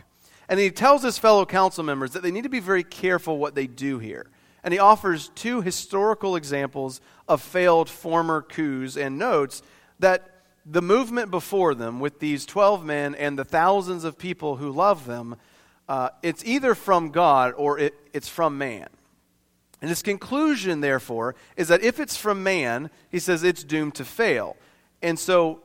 And 0.47 0.59
he 0.59 0.71
tells 0.71 1.03
his 1.03 1.17
fellow 1.17 1.45
council 1.45 1.83
members 1.83 2.11
that 2.11 2.23
they 2.23 2.31
need 2.31 2.43
to 2.43 2.49
be 2.49 2.59
very 2.59 2.83
careful 2.83 3.37
what 3.37 3.55
they 3.55 3.67
do 3.67 3.99
here. 3.99 4.29
And 4.63 4.73
he 4.73 4.79
offers 4.79 5.31
two 5.35 5.61
historical 5.61 6.35
examples 6.35 7.01
of 7.27 7.41
failed 7.41 7.89
former 7.89 8.41
coups 8.41 8.97
and 8.97 9.17
notes 9.17 9.61
that 9.99 10.41
the 10.65 10.81
movement 10.81 11.31
before 11.31 11.73
them, 11.73 11.99
with 11.99 12.19
these 12.19 12.45
12 12.45 12.83
men 12.83 13.15
and 13.15 13.37
the 13.37 13.45
thousands 13.45 14.03
of 14.03 14.17
people 14.17 14.57
who 14.57 14.71
love 14.71 15.05
them, 15.05 15.35
uh, 15.87 16.09
it's 16.21 16.43
either 16.45 16.75
from 16.75 17.09
God 17.09 17.53
or 17.55 17.79
it, 17.79 17.95
it's 18.13 18.27
from 18.27 18.57
man. 18.57 18.87
And 19.81 19.89
his 19.89 20.01
conclusion, 20.01 20.81
therefore, 20.81 21.35
is 21.55 21.69
that 21.69 21.83
if 21.83 21.99
it's 21.99 22.17
from 22.17 22.43
man, 22.43 22.89
he 23.09 23.19
says 23.19 23.43
it's 23.43 23.63
doomed 23.63 23.95
to 23.95 24.05
fail. 24.05 24.57
And 25.01 25.17
so, 25.17 25.61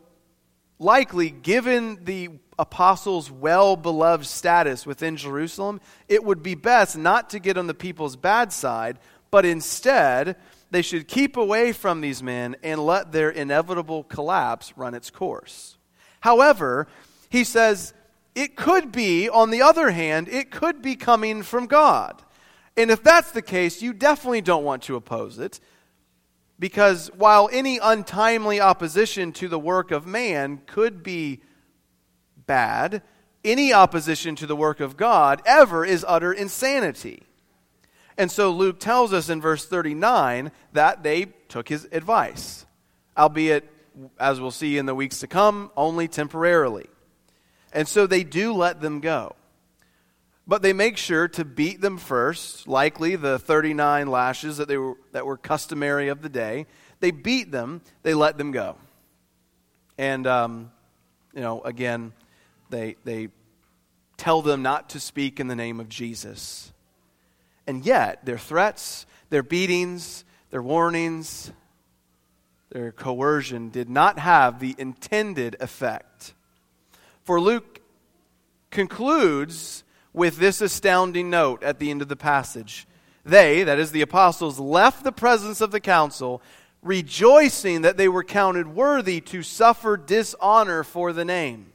likely, 0.79 1.31
given 1.31 2.05
the 2.05 2.31
apostles' 2.59 3.31
well 3.31 3.77
beloved 3.77 4.24
status 4.24 4.87
within 4.87 5.16
Jerusalem, 5.16 5.81
it 6.09 6.22
would 6.22 6.42
be 6.42 6.55
best 6.55 6.96
not 6.96 7.31
to 7.31 7.40
get 7.40 7.59
on 7.59 7.66
the 7.66 7.74
people's 7.74 8.14
bad 8.14 8.53
side, 8.53 8.98
but 9.31 9.44
instead, 9.44 10.37
they 10.70 10.83
should 10.83 11.09
keep 11.09 11.37
away 11.37 11.72
from 11.72 12.00
these 12.00 12.22
men 12.22 12.57
and 12.62 12.85
let 12.85 13.12
their 13.12 13.31
inevitable 13.31 14.05
collapse 14.05 14.72
run 14.77 14.94
its 14.94 15.11
course. 15.11 15.77
However, 16.20 16.87
he 17.31 17.44
says, 17.44 17.92
it 18.35 18.57
could 18.57 18.90
be, 18.90 19.29
on 19.29 19.50
the 19.50 19.62
other 19.62 19.90
hand, 19.90 20.29
it 20.29 20.50
could 20.50 20.83
be 20.83 20.96
coming 20.96 21.42
from 21.42 21.66
God. 21.66 22.20
And 22.77 22.91
if 22.91 23.03
that's 23.03 23.31
the 23.31 23.43
case, 23.43 23.83
you 23.83 23.93
definitely 23.93 24.41
don't 24.41 24.65
want 24.65 24.83
to 24.85 24.97
oppose 24.97 25.39
it. 25.39 25.61
Because 26.59 27.11
while 27.17 27.49
any 27.53 27.79
untimely 27.83 28.61
opposition 28.61 29.33
to 29.33 29.49
the 29.49 29.59
work 29.59 29.91
of 29.91 30.07
man 30.07 30.63
could 30.67 31.03
be 31.03 31.41
bad, 32.47 33.03
any 33.45 33.73
opposition 33.73 34.37
to 34.37 34.47
the 34.47 34.57
work 34.57 34.81
of 34.81 34.97
God 34.97 35.43
ever 35.45 35.85
is 35.85 36.05
utter 36.07 36.33
insanity. 36.33 37.23
And 38.17 38.31
so 38.31 38.51
Luke 38.51 38.79
tells 38.79 39.13
us 39.13 39.29
in 39.29 39.41
verse 39.41 39.67
39 39.67 40.53
that 40.73 41.03
they 41.03 41.27
took 41.49 41.69
his 41.69 41.89
advice, 41.91 42.65
albeit, 43.19 43.69
as 44.19 44.41
we'll 44.41 44.51
see 44.51 44.79
in 44.79 44.87
the 44.87 44.95
weeks 44.95 45.21
to 45.21 45.27
come, 45.27 45.71
only 45.77 46.07
temporarily. 46.09 46.87
And 47.73 47.89
so 47.89 48.07
they 48.07 48.23
do 48.23 48.53
let 48.53 48.81
them 48.81 49.01
go. 49.01 49.35
But 50.47 50.61
they 50.61 50.75
make 50.75 50.99
sure 50.99 51.27
to 51.29 51.45
beat 51.45 51.81
them 51.81 51.97
first, 51.97 52.69
likely 52.69 53.17
the 53.17 53.39
39 53.39 54.09
lashes 54.09 54.59
that, 54.59 54.69
they 54.69 54.77
were, 54.77 54.95
that 55.13 55.25
were 55.25 55.39
customary 55.39 56.09
of 56.09 56.21
the 56.21 56.29
day. 56.29 56.67
They 57.01 57.11
beat 57.11 57.51
them, 57.51 57.81
they 58.03 58.13
let 58.13 58.37
them 58.37 58.53
go. 58.53 58.77
And, 59.97 60.27
um, 60.27 60.71
you 61.35 61.41
know, 61.41 61.63
again, 61.63 62.13
they, 62.69 62.97
they 63.05 63.29
tell 64.17 64.43
them 64.43 64.63
not 64.63 64.91
to 64.91 65.01
speak 65.01 65.41
in 65.41 65.49
the 65.49 65.57
name 65.57 65.81
of 65.81 65.89
Jesus. 65.89 66.73
And 67.67 67.85
yet, 67.85 68.27
their 68.27 68.39
threats, 68.39 69.07
their 69.31 69.43
beatings, 69.43 70.25
their 70.51 70.63
warnings, 70.63 71.53
their 72.71 72.93
coercion 72.93 73.71
did 73.71 73.89
not 73.89 74.19
have 74.19 74.61
the 74.61 74.75
intended 74.77 75.57
effect. 75.61 76.35
For 77.23 77.41
Luke 77.41 77.81
concludes 78.71 79.84
with 80.14 80.38
this 80.38 80.62
astounding 80.62 81.29
note 81.29 81.62
at 81.62 81.79
the 81.79 81.90
end 81.90 82.00
of 82.00 82.09
the 82.09 82.16
passage. 82.16 82.87
They, 83.24 83.64
that 83.64 83.79
is 83.79 83.90
the 83.90 84.00
apostles, 84.00 84.59
left 84.59 85.05
the 85.05 85.12
presence 85.12 85.61
of 85.61 85.72
the 85.72 85.81
council, 85.81 86.40
rejoicing 86.83 87.83
that 87.83 87.96
they 87.96 88.09
were 88.09 88.24
counted 88.24 88.68
worthy 88.68 89.20
to 89.20 89.42
suffer 89.42 89.96
dishonor 89.96 90.85
for 90.85 91.12
the 91.12 91.24
name. 91.24 91.72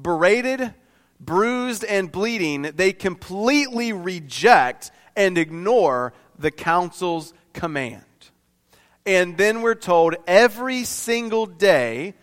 Berated, 0.00 0.72
bruised, 1.18 1.84
and 1.84 2.12
bleeding, 2.12 2.62
they 2.62 2.92
completely 2.92 3.92
reject 3.92 4.90
and 5.16 5.36
ignore 5.36 6.12
the 6.38 6.50
council's 6.50 7.34
command. 7.52 8.04
And 9.04 9.36
then 9.36 9.62
we're 9.62 9.74
told 9.74 10.14
every 10.26 10.84
single 10.84 11.46
day, 11.46 12.14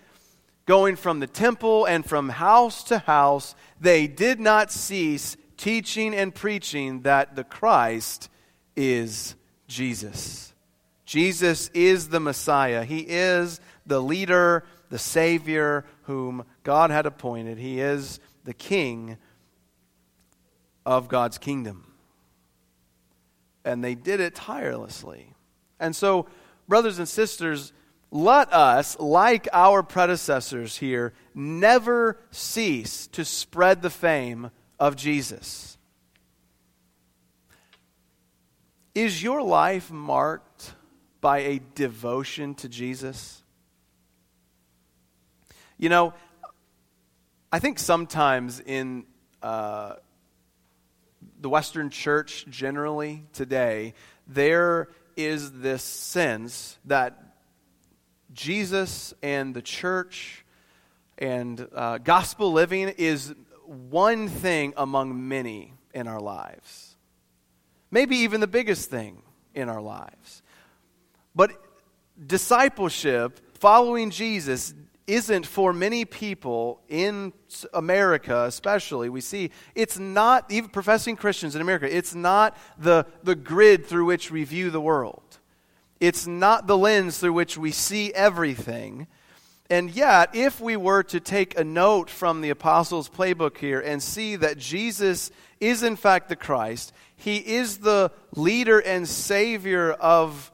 going 0.70 0.96
from 0.96 1.20
the 1.20 1.26
temple 1.26 1.86
and 1.86 2.06
from 2.06 2.30
house 2.30 2.84
to 2.84 3.00
house, 3.00 3.56
they 3.82 4.06
did 4.06 4.40
not 4.40 4.72
cease 4.72 5.36
teaching 5.58 6.14
and 6.14 6.34
preaching 6.34 7.02
that 7.02 7.36
the 7.36 7.44
Christ 7.44 8.30
is 8.76 9.34
Jesus. 9.68 10.54
Jesus 11.06 11.70
is 11.74 12.10
the 12.10 12.20
Messiah. 12.20 12.84
He 12.84 13.00
is 13.00 13.60
the 13.88 14.00
leader, 14.00 14.64
the 14.92 15.00
Savior 15.00 15.86
whom 16.04 16.46
God 16.62 16.92
had 16.92 17.08
appointed. 17.08 17.58
He 17.58 17.80
is 17.82 18.20
the 18.44 18.54
King 18.54 19.18
of 20.86 21.08
God's 21.08 21.40
kingdom. 21.40 21.92
And 23.66 23.84
they 23.84 23.96
did 23.96 24.20
it 24.20 24.36
tirelessly. 24.36 25.34
And 25.80 25.96
so, 25.96 26.28
brothers 26.68 27.00
and 27.00 27.10
sisters, 27.10 27.74
let 28.12 28.52
us, 28.52 29.00
like 29.00 29.48
our 29.54 29.84
predecessors 29.84 30.78
here, 30.78 31.14
never 31.36 32.18
cease 32.32 33.08
to 33.08 33.24
spread 33.24 33.82
the 33.82 33.90
fame 33.90 34.50
of 34.80 34.96
Jesus. 34.96 35.78
Is 38.96 39.22
your 39.22 39.44
life 39.44 39.92
marked 39.92 40.74
by 41.22 41.40
a 41.40 41.62
devotion 41.76 42.56
to 42.56 42.70
Jesus? 42.70 43.44
You 45.78 45.90
know, 45.90 46.14
I 47.52 47.60
think 47.60 47.78
sometimes 47.78 48.60
in 48.60 49.06
uh, 49.44 49.94
the 51.40 51.50
Western 51.50 51.90
church 51.90 52.46
generally 52.50 53.26
today, 53.34 53.94
there 54.28 54.90
is 55.16 55.52
this 55.62 55.84
sense 55.84 56.78
that 56.86 57.29
Jesus 58.34 59.14
and 59.22 59.54
the 59.54 59.62
church 59.62 60.46
and 61.18 61.68
uh, 61.76 61.98
gospel 61.98 62.52
living 62.52 62.90
is 62.98 63.34
one 63.66 64.28
thing 64.28 64.74
among 64.78 65.28
many 65.28 65.74
in 65.94 66.08
our 66.08 66.22
lives. 66.22 66.96
Maybe 67.92 68.18
even 68.18 68.40
the 68.40 68.48
biggest 68.48 68.90
thing 68.90 69.22
in 69.54 69.70
our 69.70 69.82
lives. 69.82 70.42
But 71.36 71.52
discipleship, 72.26 73.40
following 73.60 74.12
Jesus, 74.12 74.74
isn't 75.08 75.46
for 75.46 75.74
many 75.74 76.06
people 76.06 76.82
in 76.88 77.34
America, 77.74 78.46
especially. 78.46 79.10
We 79.10 79.22
see 79.22 79.50
it's 79.74 79.98
not, 79.98 80.52
even 80.52 80.70
professing 80.70 81.16
Christians 81.16 81.56
in 81.56 81.62
America, 81.62 81.94
it's 81.94 82.14
not 82.14 82.56
the, 82.78 83.08
the 83.24 83.36
grid 83.36 83.88
through 83.88 84.06
which 84.06 84.30
we 84.30 84.44
view 84.44 84.70
the 84.70 84.80
world. 84.80 85.39
It's 86.00 86.26
not 86.26 86.68
the 86.68 86.78
lens 86.78 87.18
through 87.18 87.34
which 87.34 87.58
we 87.58 87.72
see 87.72 88.14
everything. 88.14 89.08
And 89.70 89.92
yet, 89.92 90.34
if 90.34 90.60
we 90.60 90.76
were 90.78 91.04
to 91.04 91.20
take 91.20 91.58
a 91.58 91.64
note 91.64 92.10
from 92.10 92.42
the 92.42 92.50
Apostles' 92.50 93.10
playbook 93.10 93.58
here 93.58 93.80
and 93.80 94.02
see 94.02 94.36
that 94.38 94.58
Jesus 94.58 95.30
is 95.60 95.84
in 95.84 95.96
fact 95.96 96.30
the 96.30 96.36
Christ, 96.36 96.92
he 97.16 97.38
is 97.38 97.80
the 97.80 98.12
leader 98.36 98.80
and 98.80 99.08
savior 99.08 99.92
of 99.92 100.52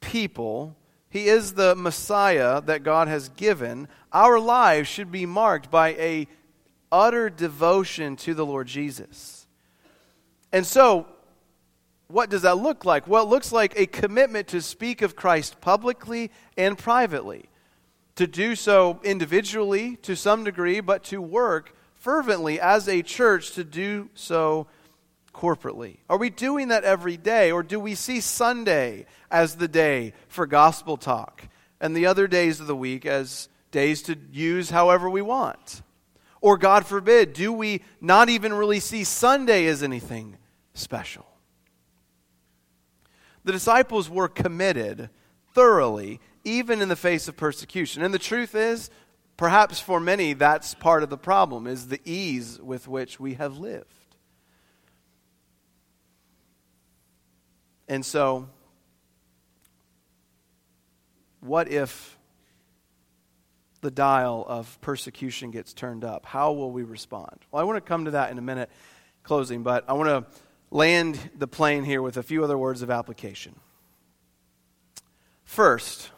people, 0.00 0.76
he 1.08 1.28
is 1.28 1.54
the 1.54 1.74
Messiah 1.74 2.60
that 2.62 2.82
God 2.82 3.08
has 3.08 3.30
given, 3.30 3.88
our 4.12 4.38
lives 4.38 4.88
should 4.88 5.10
be 5.10 5.24
marked 5.24 5.70
by 5.70 5.90
a 5.94 6.26
utter 6.92 7.30
devotion 7.30 8.16
to 8.16 8.34
the 8.34 8.44
Lord 8.44 8.66
Jesus. 8.66 9.46
And 10.52 10.66
so, 10.66 11.06
what 12.08 12.30
does 12.30 12.42
that 12.42 12.56
look 12.56 12.84
like? 12.84 13.06
Well, 13.06 13.22
it 13.24 13.28
looks 13.28 13.52
like 13.52 13.78
a 13.78 13.86
commitment 13.86 14.48
to 14.48 14.62
speak 14.62 15.02
of 15.02 15.14
Christ 15.14 15.60
publicly 15.60 16.30
and 16.56 16.76
privately, 16.76 17.50
to 18.16 18.26
do 18.26 18.56
so 18.56 18.98
individually 19.04 19.96
to 20.02 20.16
some 20.16 20.42
degree, 20.42 20.80
but 20.80 21.04
to 21.04 21.20
work 21.20 21.74
fervently 21.94 22.58
as 22.58 22.88
a 22.88 23.02
church 23.02 23.52
to 23.52 23.64
do 23.64 24.08
so 24.14 24.66
corporately. 25.34 25.98
Are 26.08 26.16
we 26.16 26.30
doing 26.30 26.68
that 26.68 26.84
every 26.84 27.16
day, 27.16 27.52
or 27.52 27.62
do 27.62 27.78
we 27.78 27.94
see 27.94 28.20
Sunday 28.20 29.06
as 29.30 29.56
the 29.56 29.68
day 29.68 30.14
for 30.28 30.46
gospel 30.46 30.96
talk 30.96 31.44
and 31.80 31.94
the 31.94 32.06
other 32.06 32.26
days 32.26 32.58
of 32.58 32.66
the 32.66 32.74
week 32.74 33.06
as 33.06 33.48
days 33.70 34.02
to 34.02 34.16
use 34.32 34.70
however 34.70 35.08
we 35.10 35.22
want? 35.22 35.82
Or, 36.40 36.56
God 36.56 36.86
forbid, 36.86 37.34
do 37.34 37.52
we 37.52 37.82
not 38.00 38.28
even 38.28 38.54
really 38.54 38.80
see 38.80 39.04
Sunday 39.04 39.66
as 39.66 39.82
anything 39.82 40.38
special? 40.72 41.27
The 43.48 43.52
disciples 43.52 44.10
were 44.10 44.28
committed 44.28 45.08
thoroughly, 45.54 46.20
even 46.44 46.82
in 46.82 46.90
the 46.90 46.96
face 46.96 47.28
of 47.28 47.38
persecution. 47.38 48.02
And 48.02 48.12
the 48.12 48.18
truth 48.18 48.54
is, 48.54 48.90
perhaps 49.38 49.80
for 49.80 50.00
many, 50.00 50.34
that's 50.34 50.74
part 50.74 51.02
of 51.02 51.08
the 51.08 51.16
problem, 51.16 51.66
is 51.66 51.88
the 51.88 51.98
ease 52.04 52.60
with 52.60 52.86
which 52.86 53.18
we 53.18 53.32
have 53.36 53.56
lived. 53.56 54.16
And 57.88 58.04
so, 58.04 58.50
what 61.40 61.70
if 61.70 62.18
the 63.80 63.90
dial 63.90 64.44
of 64.46 64.78
persecution 64.82 65.52
gets 65.52 65.72
turned 65.72 66.04
up? 66.04 66.26
How 66.26 66.52
will 66.52 66.70
we 66.70 66.82
respond? 66.82 67.38
Well, 67.50 67.62
I 67.62 67.64
want 67.64 67.78
to 67.78 67.88
come 67.88 68.04
to 68.04 68.10
that 68.10 68.30
in 68.30 68.36
a 68.36 68.42
minute, 68.42 68.68
closing, 69.22 69.62
but 69.62 69.86
I 69.88 69.94
want 69.94 70.10
to 70.10 70.47
land 70.70 71.30
the 71.36 71.48
plane 71.48 71.84
here 71.84 72.02
with 72.02 72.16
a 72.16 72.22
few 72.22 72.44
other 72.44 72.58
words 72.58 72.82
of 72.82 72.90
application. 72.90 73.54
First, 75.44 76.10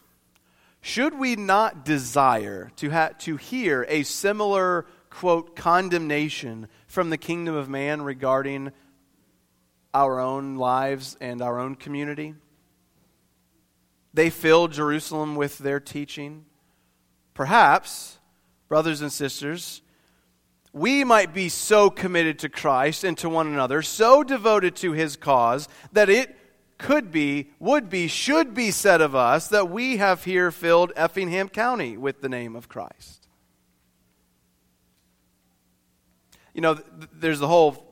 should 0.80 1.18
we 1.18 1.36
not 1.36 1.84
desire 1.84 2.72
to, 2.76 2.90
ha- 2.90 3.10
to 3.20 3.36
hear 3.36 3.86
a 3.88 4.02
similar, 4.02 4.86
quote, 5.08 5.54
condemnation 5.54 6.68
from 6.86 7.10
the 7.10 7.18
kingdom 7.18 7.54
of 7.54 7.68
man 7.68 8.02
regarding 8.02 8.72
our 9.92 10.18
own 10.18 10.56
lives 10.56 11.16
and 11.20 11.42
our 11.42 11.58
own 11.58 11.74
community? 11.74 12.34
They 14.12 14.30
filled 14.30 14.72
Jerusalem 14.72 15.36
with 15.36 15.58
their 15.58 15.78
teaching. 15.78 16.44
Perhaps, 17.34 18.18
brothers 18.68 19.00
and 19.00 19.12
sisters, 19.12 19.82
we 20.72 21.04
might 21.04 21.34
be 21.34 21.48
so 21.48 21.90
committed 21.90 22.38
to 22.40 22.48
Christ 22.48 23.04
and 23.04 23.16
to 23.18 23.28
one 23.28 23.46
another, 23.46 23.82
so 23.82 24.22
devoted 24.22 24.76
to 24.76 24.92
his 24.92 25.16
cause, 25.16 25.68
that 25.92 26.08
it 26.08 26.36
could 26.78 27.10
be, 27.10 27.50
would 27.58 27.90
be, 27.90 28.08
should 28.08 28.54
be 28.54 28.70
said 28.70 29.00
of 29.00 29.14
us 29.14 29.48
that 29.48 29.68
we 29.68 29.98
have 29.98 30.24
here 30.24 30.50
filled 30.50 30.92
Effingham 30.96 31.48
County 31.48 31.96
with 31.96 32.20
the 32.20 32.28
name 32.28 32.56
of 32.56 32.68
Christ. 32.68 33.28
You 36.54 36.60
know, 36.62 36.78
there's 37.12 37.38
the 37.38 37.48
whole 37.48 37.86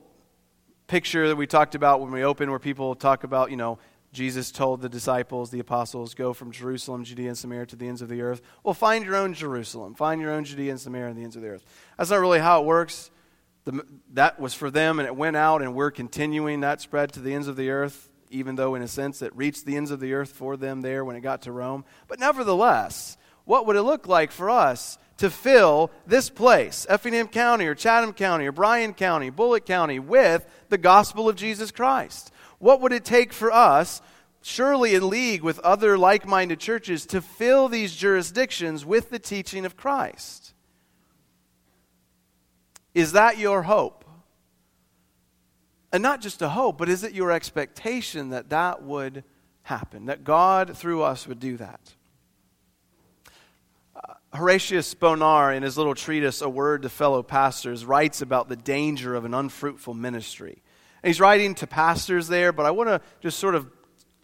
picture 0.87 1.27
that 1.27 1.35
we 1.35 1.47
talked 1.47 1.75
about 1.75 2.01
when 2.01 2.11
we 2.11 2.23
opened 2.23 2.49
where 2.49 2.59
people 2.59 2.95
talk 2.95 3.23
about, 3.23 3.51
you 3.51 3.57
know, 3.57 3.77
Jesus 4.11 4.51
told 4.51 4.81
the 4.81 4.89
disciples, 4.89 5.51
the 5.51 5.59
apostles, 5.59 6.15
go 6.15 6.33
from 6.33 6.51
Jerusalem, 6.51 7.03
Judea, 7.03 7.29
and 7.29 7.37
Samaria 7.37 7.67
to 7.67 7.75
the 7.75 7.87
ends 7.87 8.01
of 8.01 8.09
the 8.09 8.21
earth. 8.21 8.41
Well, 8.63 8.73
find 8.73 9.05
your 9.05 9.15
own 9.15 9.33
Jerusalem. 9.33 9.93
Find 9.93 10.19
your 10.19 10.31
own 10.31 10.45
Judea 10.45 10.71
and 10.71 10.81
Samaria 10.81 11.09
and 11.09 11.17
the 11.17 11.23
ends 11.23 11.35
of 11.35 11.43
the 11.43 11.49
earth. 11.49 11.63
That's 11.97 12.09
not 12.09 12.19
really 12.19 12.39
how 12.39 12.61
it 12.61 12.65
works. 12.65 13.11
The, 13.65 13.85
that 14.13 14.39
was 14.39 14.55
for 14.55 14.71
them, 14.71 14.99
and 14.99 15.05
it 15.05 15.15
went 15.15 15.35
out, 15.35 15.61
and 15.61 15.75
we're 15.75 15.91
continuing 15.91 16.61
that 16.61 16.81
spread 16.81 17.13
to 17.13 17.19
the 17.19 17.35
ends 17.35 17.47
of 17.47 17.55
the 17.55 17.69
earth, 17.69 18.09
even 18.31 18.55
though, 18.55 18.73
in 18.73 18.81
a 18.81 18.87
sense, 18.87 19.21
it 19.21 19.35
reached 19.35 19.65
the 19.65 19.77
ends 19.77 19.91
of 19.91 19.99
the 19.99 20.13
earth 20.13 20.31
for 20.31 20.57
them 20.57 20.81
there 20.81 21.05
when 21.05 21.15
it 21.15 21.21
got 21.21 21.43
to 21.43 21.51
Rome. 21.51 21.85
But 22.07 22.19
nevertheless, 22.19 23.15
what 23.45 23.67
would 23.67 23.75
it 23.75 23.83
look 23.83 24.07
like 24.07 24.31
for 24.31 24.49
us 24.49 24.97
to 25.17 25.29
fill 25.29 25.91
this 26.07 26.29
place, 26.29 26.87
Effingham 26.89 27.27
County 27.27 27.67
or 27.67 27.75
Chatham 27.75 28.13
County 28.13 28.47
or 28.47 28.51
Bryan 28.51 28.93
County, 28.93 29.29
Bulloch 29.29 29.65
County, 29.65 29.99
with 29.99 30.47
the 30.69 30.77
gospel 30.77 31.29
of 31.29 31.35
Jesus 31.35 31.71
Christ? 31.71 32.31
What 32.59 32.81
would 32.81 32.93
it 32.93 33.05
take 33.05 33.33
for 33.33 33.51
us, 33.51 34.01
surely 34.41 34.93
in 34.93 35.09
league 35.09 35.41
with 35.41 35.59
other 35.59 35.97
like 35.97 36.27
minded 36.27 36.59
churches, 36.59 37.05
to 37.07 37.21
fill 37.21 37.67
these 37.67 37.95
jurisdictions 37.95 38.85
with 38.85 39.09
the 39.09 39.19
teaching 39.19 39.65
of 39.65 39.75
Christ? 39.75 40.53
Is 42.93 43.13
that 43.13 43.37
your 43.37 43.63
hope? 43.63 44.05
And 45.91 46.03
not 46.03 46.21
just 46.21 46.41
a 46.41 46.49
hope, 46.49 46.77
but 46.77 46.89
is 46.89 47.03
it 47.03 47.13
your 47.13 47.31
expectation 47.31 48.29
that 48.29 48.49
that 48.49 48.83
would 48.83 49.23
happen, 49.63 50.05
that 50.05 50.23
God 50.23 50.77
through 50.77 51.01
us 51.01 51.27
would 51.27 51.39
do 51.39 51.57
that? 51.57 51.79
Uh, 53.95 54.13
Horatius 54.35 54.93
Bonar, 54.93 55.53
in 55.53 55.63
his 55.63 55.77
little 55.77 55.95
treatise, 55.95 56.41
A 56.41 56.49
Word 56.49 56.83
to 56.83 56.89
Fellow 56.89 57.23
Pastors, 57.23 57.85
writes 57.85 58.21
about 58.21 58.49
the 58.49 58.55
danger 58.55 59.15
of 59.15 59.25
an 59.25 59.33
unfruitful 59.33 59.93
ministry. 59.93 60.61
And 61.01 61.09
he's 61.09 61.19
writing 61.19 61.55
to 61.55 61.67
pastors 61.67 62.27
there, 62.27 62.51
but 62.51 62.65
I 62.65 62.71
want 62.71 62.89
to 62.89 63.01
just 63.21 63.39
sort 63.39 63.55
of 63.55 63.67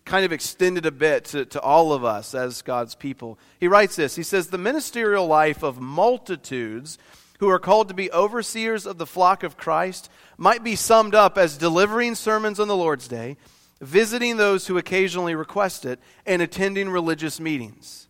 kind 0.05 0.23
of 0.23 0.31
extend 0.31 0.77
it 0.77 0.85
a 0.85 0.91
bit 0.91 1.25
to, 1.25 1.45
to 1.45 1.61
all 1.61 1.91
of 1.91 2.05
us 2.05 2.35
as 2.35 2.61
God's 2.61 2.95
people. 2.95 3.39
He 3.59 3.67
writes 3.67 3.95
this 3.95 4.15
He 4.15 4.23
says, 4.23 4.47
The 4.47 4.57
ministerial 4.57 5.27
life 5.27 5.63
of 5.63 5.81
multitudes 5.81 6.97
who 7.39 7.49
are 7.49 7.59
called 7.59 7.89
to 7.89 7.93
be 7.93 8.11
overseers 8.11 8.85
of 8.85 8.97
the 8.97 9.05
flock 9.05 9.43
of 9.43 9.57
Christ 9.57 10.09
might 10.37 10.63
be 10.63 10.75
summed 10.75 11.15
up 11.15 11.37
as 11.37 11.57
delivering 11.57 12.15
sermons 12.15 12.59
on 12.59 12.67
the 12.67 12.75
Lord's 12.75 13.07
Day, 13.07 13.35
visiting 13.81 14.37
those 14.37 14.67
who 14.67 14.77
occasionally 14.77 15.35
request 15.35 15.85
it, 15.85 15.99
and 16.25 16.41
attending 16.41 16.89
religious 16.89 17.39
meetings. 17.39 18.07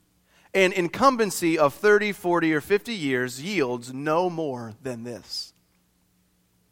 An 0.53 0.71
incumbency 0.71 1.57
of 1.57 1.73
30, 1.73 2.11
40, 2.13 2.53
or 2.53 2.61
50 2.61 2.93
years 2.93 3.41
yields 3.41 3.93
no 3.93 4.29
more 4.29 4.73
than 4.81 5.03
this. 5.03 5.53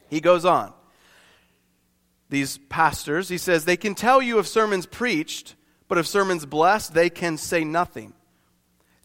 He 0.10 0.22
goes 0.22 0.46
on 0.46 0.74
these 2.34 2.58
pastors. 2.58 3.30
He 3.30 3.38
says, 3.38 3.64
They 3.64 3.78
can 3.78 3.96
tell 3.96 4.22
you 4.22 4.40
of 4.40 4.48
sermons 4.48 4.86
preached, 4.86 5.56
but 5.88 5.98
of 5.98 6.08
sermons 6.08 6.46
blessed, 6.46 6.94
they 6.94 7.10
can 7.10 7.38
say 7.38 7.64
nothing. 7.64 8.14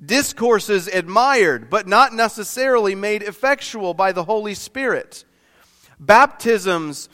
Discourses 0.05 0.89
admired, 0.89 1.71
but 1.71 1.87
not 1.87 2.13
necessarily 2.13 2.95
made 2.95 3.23
effectual 3.23 3.95
by 3.95 4.13
the 4.13 4.25
Holy 4.25 4.55
Spirit. 4.55 5.25
Baptisms 6.01 7.09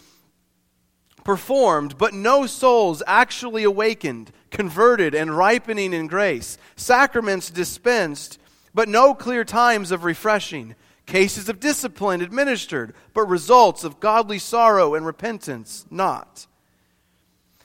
performed, 1.25 1.97
but 1.97 2.13
no 2.13 2.47
souls 2.47 3.03
actually 3.07 3.65
awakened, 3.65 4.31
converted, 4.51 5.15
and 5.15 5.37
ripening 5.37 5.95
in 5.95 6.07
grace. 6.07 6.59
Sacraments 6.77 7.51
dispensed, 7.51 8.39
but 8.75 8.89
no 8.89 9.15
clear 9.15 9.45
times 9.45 9.91
of 9.91 10.05
refreshing 10.05 10.75
cases 11.07 11.49
of 11.49 11.61
discipline 11.61 12.23
administered, 12.23 12.95
but 13.13 13.29
results 13.29 13.85
of 13.85 14.01
godly 14.01 14.39
sorrow 14.39 14.95
and 14.95 15.05
repentance 15.05 15.87
not. 15.91 16.47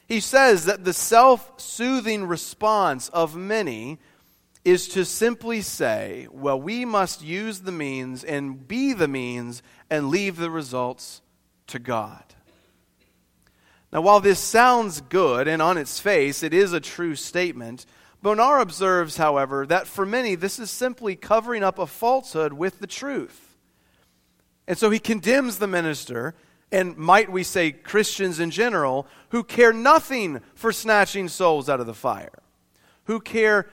He 0.07 0.19
says 0.19 0.65
that 0.65 0.85
the 0.85 0.93
self 0.93 1.59
soothing 1.59 2.25
response 2.25 3.09
of 3.09 3.35
many 3.35 3.99
is 4.65 4.89
to 4.89 5.05
simply 5.05 5.61
say, 5.61 6.27
well, 6.31 6.59
we 6.59 6.83
must 6.83 7.21
use 7.21 7.61
the 7.61 7.71
means 7.71 8.23
and 8.23 8.67
be 8.67 8.93
the 8.93 9.07
means 9.07 9.61
and 9.89 10.09
leave 10.09 10.35
the 10.35 10.51
results 10.51 11.21
to 11.67 11.79
God. 11.79 12.23
Now, 13.91 14.01
while 14.01 14.19
this 14.19 14.39
sounds 14.39 15.01
good 15.01 15.47
and 15.47 15.61
on 15.61 15.77
its 15.77 15.99
face, 15.99 16.43
it 16.43 16.53
is 16.53 16.73
a 16.73 16.79
true 16.79 17.15
statement, 17.15 17.85
Bonar 18.21 18.59
observes, 18.59 19.17
however, 19.17 19.65
that 19.65 19.87
for 19.87 20.05
many 20.05 20.35
this 20.35 20.59
is 20.59 20.69
simply 20.69 21.15
covering 21.15 21.63
up 21.63 21.79
a 21.79 21.87
falsehood 21.87 22.53
with 22.53 22.79
the 22.79 22.87
truth. 22.87 23.57
And 24.67 24.77
so 24.77 24.89
he 24.89 24.99
condemns 24.99 25.57
the 25.57 25.67
minister, 25.67 26.35
and 26.71 26.97
might 26.97 27.31
we 27.31 27.43
say 27.43 27.71
Christians 27.71 28.39
in 28.39 28.51
general, 28.51 29.07
who 29.29 29.43
care 29.43 29.73
nothing 29.73 30.41
for 30.53 30.71
snatching 30.71 31.27
souls 31.27 31.69
out 31.69 31.79
of 31.79 31.87
the 31.87 31.93
fire, 31.93 32.43
who 33.05 33.19
care 33.19 33.69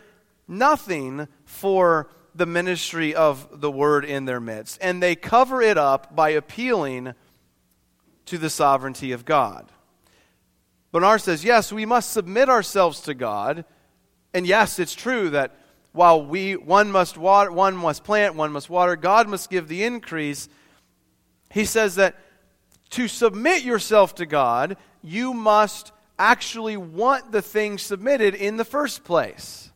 nothing 0.49 1.29
for 1.45 2.09
the 2.35 2.47
ministry 2.47 3.15
of 3.15 3.61
the 3.61 3.71
word 3.71 4.05
in 4.05 4.27
their 4.27 4.41
midst. 4.41 4.79
And 4.81 5.03
they 5.03 5.17
cover 5.17 5.61
it 5.61 5.77
up 5.77 6.15
by 6.15 6.31
appealing 6.31 7.15
to 8.27 8.39
the 8.39 8.51
sovereignty 8.51 9.13
of 9.13 9.25
God. 9.25 9.71
Bonar 10.93 11.19
says, 11.19 11.45
yes, 11.45 11.73
we 11.73 11.85
must 11.85 12.13
submit 12.13 12.49
ourselves 12.49 13.01
to 13.03 13.15
God 13.15 13.65
and 14.37 14.47
yes, 14.47 14.79
it's 14.79 14.95
true 14.95 15.31
that 15.31 15.57
while 15.93 16.23
we 16.23 16.57
one 16.57 16.93
must 16.93 17.17
water, 17.17 17.51
one 17.51 17.75
must 17.75 18.05
plant, 18.05 18.35
one 18.35 18.53
must 18.53 18.69
water, 18.69 18.95
God 18.95 19.29
must 19.29 19.49
give 19.49 19.67
the 19.67 19.83
increase. 19.83 20.51
He 21.51 21.65
says 21.65 21.95
that 21.95 22.17
to 22.91 23.09
submit 23.09 23.63
yourself 23.63 24.15
to 24.17 24.27
God, 24.27 24.77
you 25.03 25.33
must 25.33 25.91
actually 26.19 26.77
want 26.77 27.33
the 27.33 27.41
thing 27.41 27.79
submitted 27.79 28.35
in 28.35 28.59
the 28.59 28.65
first 28.65 29.05
place. 29.05 29.71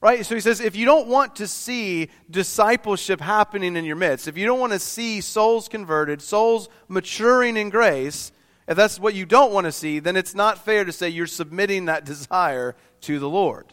Right? 0.00 0.26
So 0.26 0.34
he 0.34 0.40
says 0.40 0.60
if 0.60 0.74
you 0.74 0.84
don't 0.84 1.06
want 1.06 1.36
to 1.36 1.46
see 1.46 2.08
discipleship 2.28 3.20
happening 3.20 3.76
in 3.76 3.84
your 3.84 3.94
midst, 3.94 4.26
if 4.26 4.36
you 4.36 4.44
don't 4.44 4.58
want 4.58 4.72
to 4.72 4.80
see 4.80 5.20
souls 5.20 5.68
converted, 5.68 6.20
souls 6.20 6.68
maturing 6.88 7.56
in 7.56 7.70
grace, 7.70 8.32
if 8.70 8.76
that's 8.76 9.00
what 9.00 9.14
you 9.14 9.26
don't 9.26 9.52
want 9.52 9.64
to 9.64 9.72
see, 9.72 9.98
then 9.98 10.16
it's 10.16 10.34
not 10.34 10.64
fair 10.64 10.84
to 10.84 10.92
say 10.92 11.08
you're 11.08 11.26
submitting 11.26 11.86
that 11.86 12.04
desire 12.06 12.76
to 13.02 13.18
the 13.18 13.28
Lord. 13.28 13.66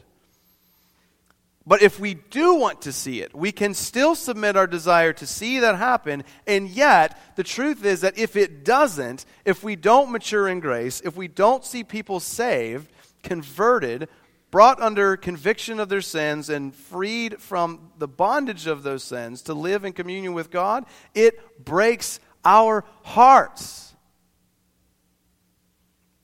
But 1.67 1.83
if 1.83 1.99
we 1.99 2.15
do 2.15 2.55
want 2.55 2.81
to 2.83 2.91
see 2.91 3.21
it, 3.21 3.35
we 3.35 3.51
can 3.51 3.73
still 3.73 4.15
submit 4.15 4.55
our 4.55 4.65
desire 4.65 5.13
to 5.13 5.27
see 5.27 5.59
that 5.59 5.75
happen. 5.75 6.23
And 6.47 6.69
yet, 6.69 7.19
the 7.35 7.43
truth 7.43 7.85
is 7.85 8.01
that 8.01 8.17
if 8.17 8.35
it 8.35 8.65
doesn't, 8.65 9.25
if 9.45 9.63
we 9.63 9.75
don't 9.75 10.11
mature 10.11 10.47
in 10.47 10.61
grace, 10.61 11.01
if 11.01 11.15
we 11.15 11.27
don't 11.27 11.63
see 11.63 11.83
people 11.83 12.19
saved, 12.19 12.91
converted, 13.21 14.07
brought 14.49 14.81
under 14.81 15.15
conviction 15.15 15.79
of 15.79 15.89
their 15.89 16.01
sins, 16.01 16.49
and 16.49 16.73
freed 16.73 17.39
from 17.39 17.91
the 17.99 18.07
bondage 18.07 18.65
of 18.65 18.81
those 18.81 19.03
sins 19.03 19.43
to 19.43 19.53
live 19.53 19.85
in 19.85 19.93
communion 19.93 20.33
with 20.33 20.49
God, 20.49 20.85
it 21.13 21.63
breaks 21.63 22.19
our 22.45 22.83
hearts. 23.03 23.86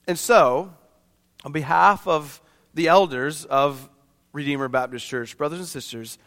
And 0.06 0.18
so, 0.18 0.72
on 1.44 1.52
behalf 1.52 2.06
of 2.06 2.40
the 2.74 2.88
elders 2.88 3.44
of 3.44 3.88
Redeemer 4.32 4.68
Baptist 4.68 5.06
Church, 5.06 5.36
brothers 5.36 5.60
and 5.60 5.68
sisters, 5.68 6.18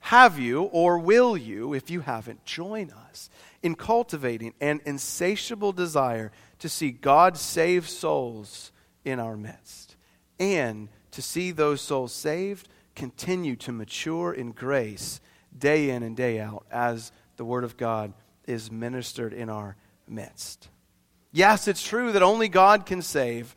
have 0.00 0.38
you 0.38 0.62
or 0.62 0.98
will 0.98 1.36
you, 1.36 1.74
if 1.74 1.90
you 1.90 2.00
haven't, 2.00 2.44
join 2.44 2.90
us 2.90 3.28
in 3.62 3.74
cultivating 3.74 4.54
an 4.60 4.80
insatiable 4.84 5.72
desire 5.72 6.32
to 6.58 6.68
see 6.68 6.90
God 6.90 7.36
save 7.36 7.88
souls 7.88 8.72
in 9.04 9.20
our 9.20 9.36
midst 9.36 9.96
and 10.38 10.88
to 11.10 11.22
see 11.22 11.50
those 11.50 11.80
souls 11.80 12.12
saved 12.12 12.68
continue 12.94 13.56
to 13.56 13.72
mature 13.72 14.32
in 14.32 14.52
grace 14.52 15.20
day 15.56 15.90
in 15.90 16.02
and 16.02 16.16
day 16.16 16.40
out 16.40 16.64
as 16.70 17.12
the 17.36 17.44
Word 17.44 17.64
of 17.64 17.76
God 17.76 18.12
is 18.46 18.70
ministered 18.70 19.32
in 19.32 19.48
our 19.48 19.76
midst. 20.08 20.68
Yes, 21.32 21.68
it's 21.68 21.86
true 21.86 22.12
that 22.12 22.22
only 22.22 22.48
God 22.48 22.86
can 22.86 23.02
save. 23.02 23.54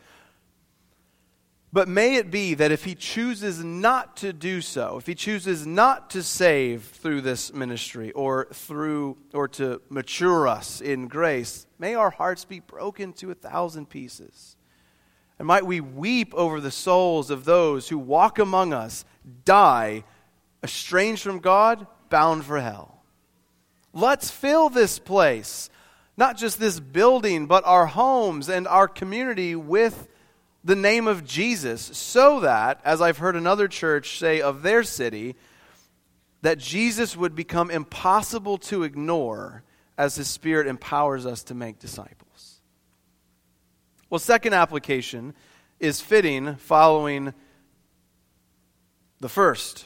But 1.74 1.88
may 1.88 2.18
it 2.18 2.30
be 2.30 2.54
that 2.54 2.72
if 2.72 2.84
he 2.84 2.94
chooses 2.94 3.64
not 3.64 4.16
to 4.18 4.32
do 4.32 4.62
so, 4.62 4.98
if 4.98 5.08
he 5.08 5.16
chooses 5.16 5.66
not 5.66 6.12
to 6.12 6.22
save 6.22 6.84
through 6.84 7.22
this 7.22 7.52
ministry 7.52 8.12
or 8.12 8.48
through 8.54 9.18
or 9.34 9.48
to 9.50 9.82
mature 9.90 10.48
us 10.48 10.82
in 10.82 11.08
grace, 11.08 11.66
may 11.80 11.96
our 11.96 12.12
hearts 12.12 12.46
be 12.46 12.60
broken 12.60 13.12
to 13.14 13.32
a 13.32 13.36
thousand 13.36 13.90
pieces. 13.90 14.56
And 15.40 15.48
might 15.48 15.66
we 15.66 15.82
weep 15.82 16.32
over 16.36 16.62
the 16.62 16.70
souls 16.70 17.32
of 17.32 17.44
those 17.44 17.90
who 17.90 17.98
walk 17.98 18.38
among 18.38 18.72
us, 18.72 19.04
die, 19.44 20.04
estranged 20.64 21.24
from 21.24 21.40
God, 21.40 21.88
bound 22.10 22.46
for 22.46 22.60
hell. 22.60 23.02
Let's 23.94 24.30
fill 24.30 24.70
this 24.70 25.00
place 25.00 25.72
not 26.16 26.38
just 26.38 26.60
this 26.60 26.80
building, 26.80 27.48
but 27.48 27.66
our 27.66 27.86
homes 27.86 28.50
and 28.50 28.68
our 28.68 28.88
community 28.88 29.56
with 29.56 30.08
the 30.64 30.76
name 30.76 31.08
of 31.08 31.26
Jesus, 31.26 31.82
so 31.82 32.40
that, 32.40 32.80
as 32.86 33.02
I've 33.02 33.18
heard 33.18 33.36
another 33.36 33.68
church 33.68 34.18
say 34.18 34.40
of 34.40 34.62
their 34.62 34.84
city, 34.84 35.36
that 36.42 36.58
Jesus 36.58 37.18
would 37.18 37.36
become 37.36 37.70
impossible 37.70 38.58
to 38.60 38.84
ignore 38.84 39.64
as 39.98 40.16
His 40.16 40.28
Spirit 40.28 40.68
empowers 40.68 41.26
us 41.26 41.44
to 41.44 41.54
make 41.54 41.80
disciples. 41.80 42.60
Well, 44.10 44.20
second 44.20 44.54
application 44.54 45.34
is 45.80 46.00
fitting 46.00 46.56
following 46.56 47.34
the 49.20 49.30
first. 49.30 49.86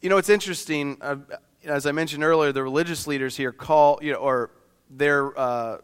You 0.00 0.08
know, 0.08 0.18
it's 0.18 0.28
interesting. 0.28 0.98
Uh, 1.00 1.16
as 1.64 1.84
I 1.84 1.92
mentioned 1.92 2.22
earlier, 2.22 2.52
the 2.52 2.62
religious 2.62 3.06
leaders 3.06 3.36
here 3.36 3.52
call, 3.52 3.98
you 4.00 4.12
know, 4.12 4.18
or 4.18 4.50
their 4.90 5.38
uh, 5.38 5.78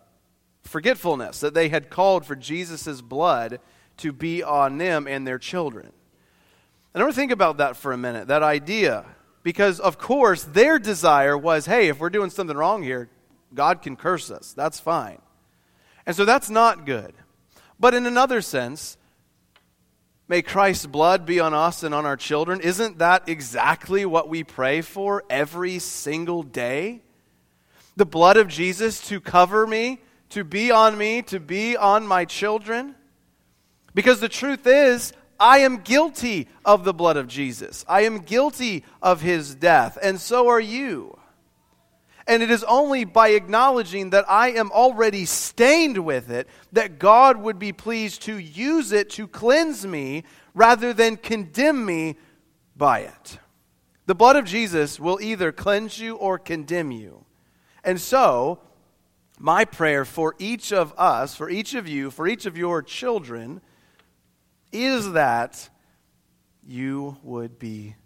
forgetfulness, 0.63 1.41
that 1.41 1.55
they 1.55 1.69
had 1.69 1.91
called 1.91 2.25
for 2.25 2.37
Jesus' 2.37 3.01
blood 3.01 3.61
to 3.99 4.13
be 4.13 4.43
on 4.43 4.79
them 4.79 5.07
and 5.07 5.27
their 5.27 5.39
children. 5.39 5.93
And 6.95 7.03
I 7.03 7.05
want 7.05 7.15
to 7.15 7.21
think 7.21 7.33
about 7.33 7.59
that 7.59 7.77
for 7.77 7.93
a 7.93 7.99
minute, 7.99 8.29
that 8.29 8.43
idea. 8.43 9.05
Because, 9.43 9.81
of 9.81 9.99
course, 9.99 10.45
their 10.45 10.79
desire 10.79 11.37
was 11.37 11.67
hey, 11.67 11.89
if 11.89 11.99
we're 11.99 12.11
doing 12.11 12.31
something 12.31 12.57
wrong 12.57 12.83
here, 12.83 13.09
God 13.55 13.83
can 13.83 13.97
curse 13.97 14.31
us. 14.31 14.53
That's 14.53 14.79
fine. 14.79 15.21
And 16.07 16.17
so 16.17 16.25
that's 16.25 16.51
not 16.51 16.87
good. 16.87 17.15
But 17.79 17.95
in 17.95 18.07
another 18.07 18.41
sense, 18.41 18.97
may 20.29 20.43
Christ's 20.43 20.87
blood 20.87 21.27
be 21.27 21.41
on 21.41 21.55
us 21.55 21.83
and 21.83 21.95
on 21.95 22.07
our 22.07 22.17
children. 22.17 22.61
Isn't 22.61 22.99
that 22.99 23.29
exactly 23.29 24.07
what 24.07 24.29
we 24.29 24.45
pray 24.45 24.81
for 24.81 25.25
every 25.29 25.79
single 25.79 26.43
day? 26.43 27.03
The 27.97 28.07
blood 28.07 28.37
of 28.37 28.49
Jesus 28.49 29.07
to 29.09 29.21
cover 29.21 29.67
me, 29.67 30.01
to 30.31 30.45
be 30.45 30.71
on 30.71 30.97
me, 30.97 31.23
to 31.23 31.41
be 31.41 31.77
on 31.77 32.07
my 32.07 32.25
children? 32.25 32.95
Because 33.95 34.21
the 34.21 34.29
truth 34.29 34.67
is, 34.67 35.13
I 35.39 35.59
am 35.59 35.79
guilty 35.79 36.49
of 36.65 36.85
the 36.85 36.95
blood 36.95 37.17
of 37.17 37.29
Jesus. 37.29 37.85
I 37.89 38.03
am 38.03 38.21
guilty 38.21 38.85
of 39.03 39.21
his 39.21 39.55
death, 39.55 39.99
and 40.01 40.21
so 40.21 40.49
are 40.49 40.61
you. 40.61 41.19
And 42.27 42.43
it 42.43 42.51
is 42.51 42.63
only 42.65 43.05
by 43.05 43.31
acknowledging 43.31 44.11
that 44.11 44.25
I 44.31 44.53
am 44.53 44.71
already 44.71 45.25
stained 45.25 45.99
with 45.99 46.31
it 46.31 46.49
that 46.71 47.01
God 47.01 47.37
would 47.37 47.59
be 47.59 47.73
pleased 47.73 48.23
to 48.23 48.39
use 48.39 48.93
it 48.93 49.11
to 49.11 49.27
cleanse 49.27 49.85
me 49.85 50.23
rather 50.55 50.93
than 50.93 51.17
condemn 51.17 51.85
me 51.85 52.17
by 52.77 53.01
it. 53.01 53.39
The 54.07 54.15
blood 54.15 54.37
of 54.37 54.45
Jesus 54.45 55.01
will 55.01 55.21
either 55.21 55.51
cleanse 55.51 55.99
you 55.99 56.15
or 56.17 56.39
condemn 56.39 56.93
you. 56.93 57.25
And 57.85 58.01
so, 58.01 58.61
my 59.39 59.65
prayer 59.65 60.05
for 60.05 60.35
each 60.39 60.73
of 60.73 60.95
us, 60.97 61.35
for 61.35 61.51
each 61.51 61.75
of 61.75 61.89
you, 61.89 62.11
for 62.11 62.29
each 62.29 62.47
of 62.47 62.57
your 62.57 62.83
children, 62.83 63.61
is 64.71 65.13
that 65.13 65.69
you 66.65 67.17
would 67.23 67.59
be 67.59 67.97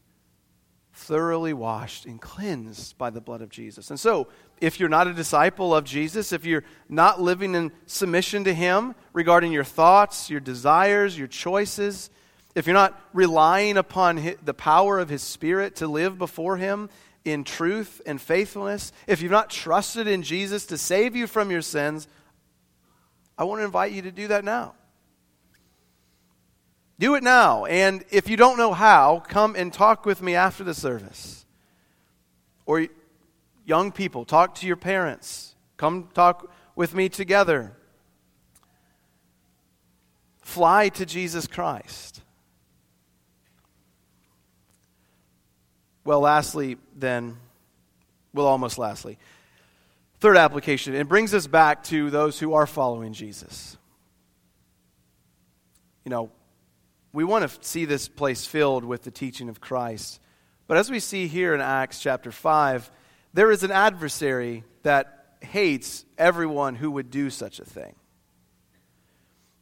thoroughly 0.92 1.52
washed 1.52 2.06
and 2.06 2.20
cleansed 2.20 2.96
by 2.96 3.10
the 3.10 3.20
blood 3.20 3.42
of 3.42 3.50
Jesus. 3.50 3.90
And 3.90 4.00
so, 4.00 4.28
if 4.62 4.80
you're 4.80 4.88
not 4.88 5.06
a 5.06 5.12
disciple 5.12 5.74
of 5.74 5.84
Jesus, 5.84 6.32
if 6.32 6.46
you're 6.46 6.64
not 6.88 7.20
living 7.20 7.54
in 7.54 7.70
submission 7.84 8.44
to 8.44 8.54
Him 8.54 8.94
regarding 9.12 9.52
your 9.52 9.64
thoughts, 9.64 10.30
your 10.30 10.40
desires, 10.40 11.18
your 11.18 11.28
choices, 11.28 12.08
if 12.54 12.66
you're 12.66 12.74
not 12.74 12.98
relying 13.12 13.76
upon 13.76 14.36
the 14.42 14.54
power 14.54 14.98
of 14.98 15.10
His 15.10 15.22
Spirit 15.22 15.76
to 15.76 15.86
live 15.86 16.16
before 16.16 16.56
Him 16.56 16.88
in 17.26 17.42
truth 17.42 18.00
and 18.06 18.20
faithfulness, 18.20 18.92
if 19.06 19.20
you've 19.20 19.32
not 19.32 19.50
trusted 19.50 20.06
in 20.06 20.22
Jesus 20.22 20.66
to 20.66 20.78
save 20.78 21.16
you 21.16 21.26
from 21.26 21.50
your 21.50 21.60
sins, 21.60 22.06
I 23.36 23.44
want 23.44 23.60
to 23.60 23.64
invite 23.64 23.92
you 23.92 24.02
to 24.02 24.12
do 24.12 24.28
that 24.28 24.44
now. 24.44 24.74
Do 26.98 27.14
it 27.16 27.22
now. 27.22 27.66
And 27.66 28.04
if 28.10 28.30
you 28.30 28.36
don't 28.36 28.56
know 28.56 28.72
how, 28.72 29.22
come 29.28 29.56
and 29.56 29.72
talk 29.72 30.06
with 30.06 30.22
me 30.22 30.34
after 30.34 30.64
the 30.64 30.72
service. 30.72 31.44
Or 32.64 32.86
young 33.66 33.92
people, 33.92 34.24
talk 34.24 34.54
to 34.56 34.66
your 34.66 34.76
parents. 34.76 35.54
Come 35.76 36.08
talk 36.14 36.50
with 36.74 36.94
me 36.94 37.08
together. 37.08 37.76
Fly 40.40 40.88
to 40.90 41.04
Jesus 41.04 41.46
Christ. 41.46 42.15
Well, 46.06 46.20
lastly, 46.20 46.76
then, 46.94 47.36
well, 48.32 48.46
almost 48.46 48.78
lastly, 48.78 49.18
third 50.20 50.36
application, 50.36 50.94
it 50.94 51.08
brings 51.08 51.34
us 51.34 51.48
back 51.48 51.82
to 51.84 52.10
those 52.10 52.38
who 52.38 52.54
are 52.54 52.64
following 52.64 53.12
Jesus. 53.12 53.76
You 56.04 56.10
know, 56.10 56.30
we 57.12 57.24
want 57.24 57.50
to 57.50 57.58
see 57.60 57.86
this 57.86 58.06
place 58.06 58.46
filled 58.46 58.84
with 58.84 59.02
the 59.02 59.10
teaching 59.10 59.48
of 59.48 59.60
Christ. 59.60 60.20
But 60.68 60.76
as 60.76 60.92
we 60.92 61.00
see 61.00 61.26
here 61.26 61.54
in 61.54 61.60
Acts 61.60 62.00
chapter 62.00 62.30
5, 62.30 62.88
there 63.34 63.50
is 63.50 63.64
an 63.64 63.72
adversary 63.72 64.62
that 64.84 65.34
hates 65.40 66.04
everyone 66.16 66.76
who 66.76 66.92
would 66.92 67.10
do 67.10 67.30
such 67.30 67.58
a 67.58 67.64
thing. 67.64 67.96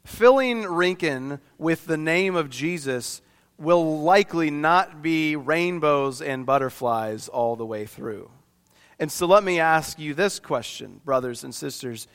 Filling 0.05 0.65
Rincon 0.65 1.41
with 1.57 1.87
the 1.87 1.97
name 1.97 2.37
of 2.37 2.51
Jesus 2.51 3.23
will 3.59 4.01
likely 4.01 4.51
not 4.51 5.03
be 5.03 5.37
rainbows 5.37 6.21
and 6.21 6.45
butterflies 6.45 7.29
all 7.29 7.57
the 7.57 7.67
way 7.67 7.87
through. 7.87 8.31
And 8.99 9.11
so 9.11 9.27
let 9.27 9.45
me 9.45 9.61
ask 9.61 9.99
you 9.99 10.15
this 10.15 10.39
question, 10.39 11.01
brothers 11.05 11.45
and 11.45 11.55
sisters. 11.55 12.07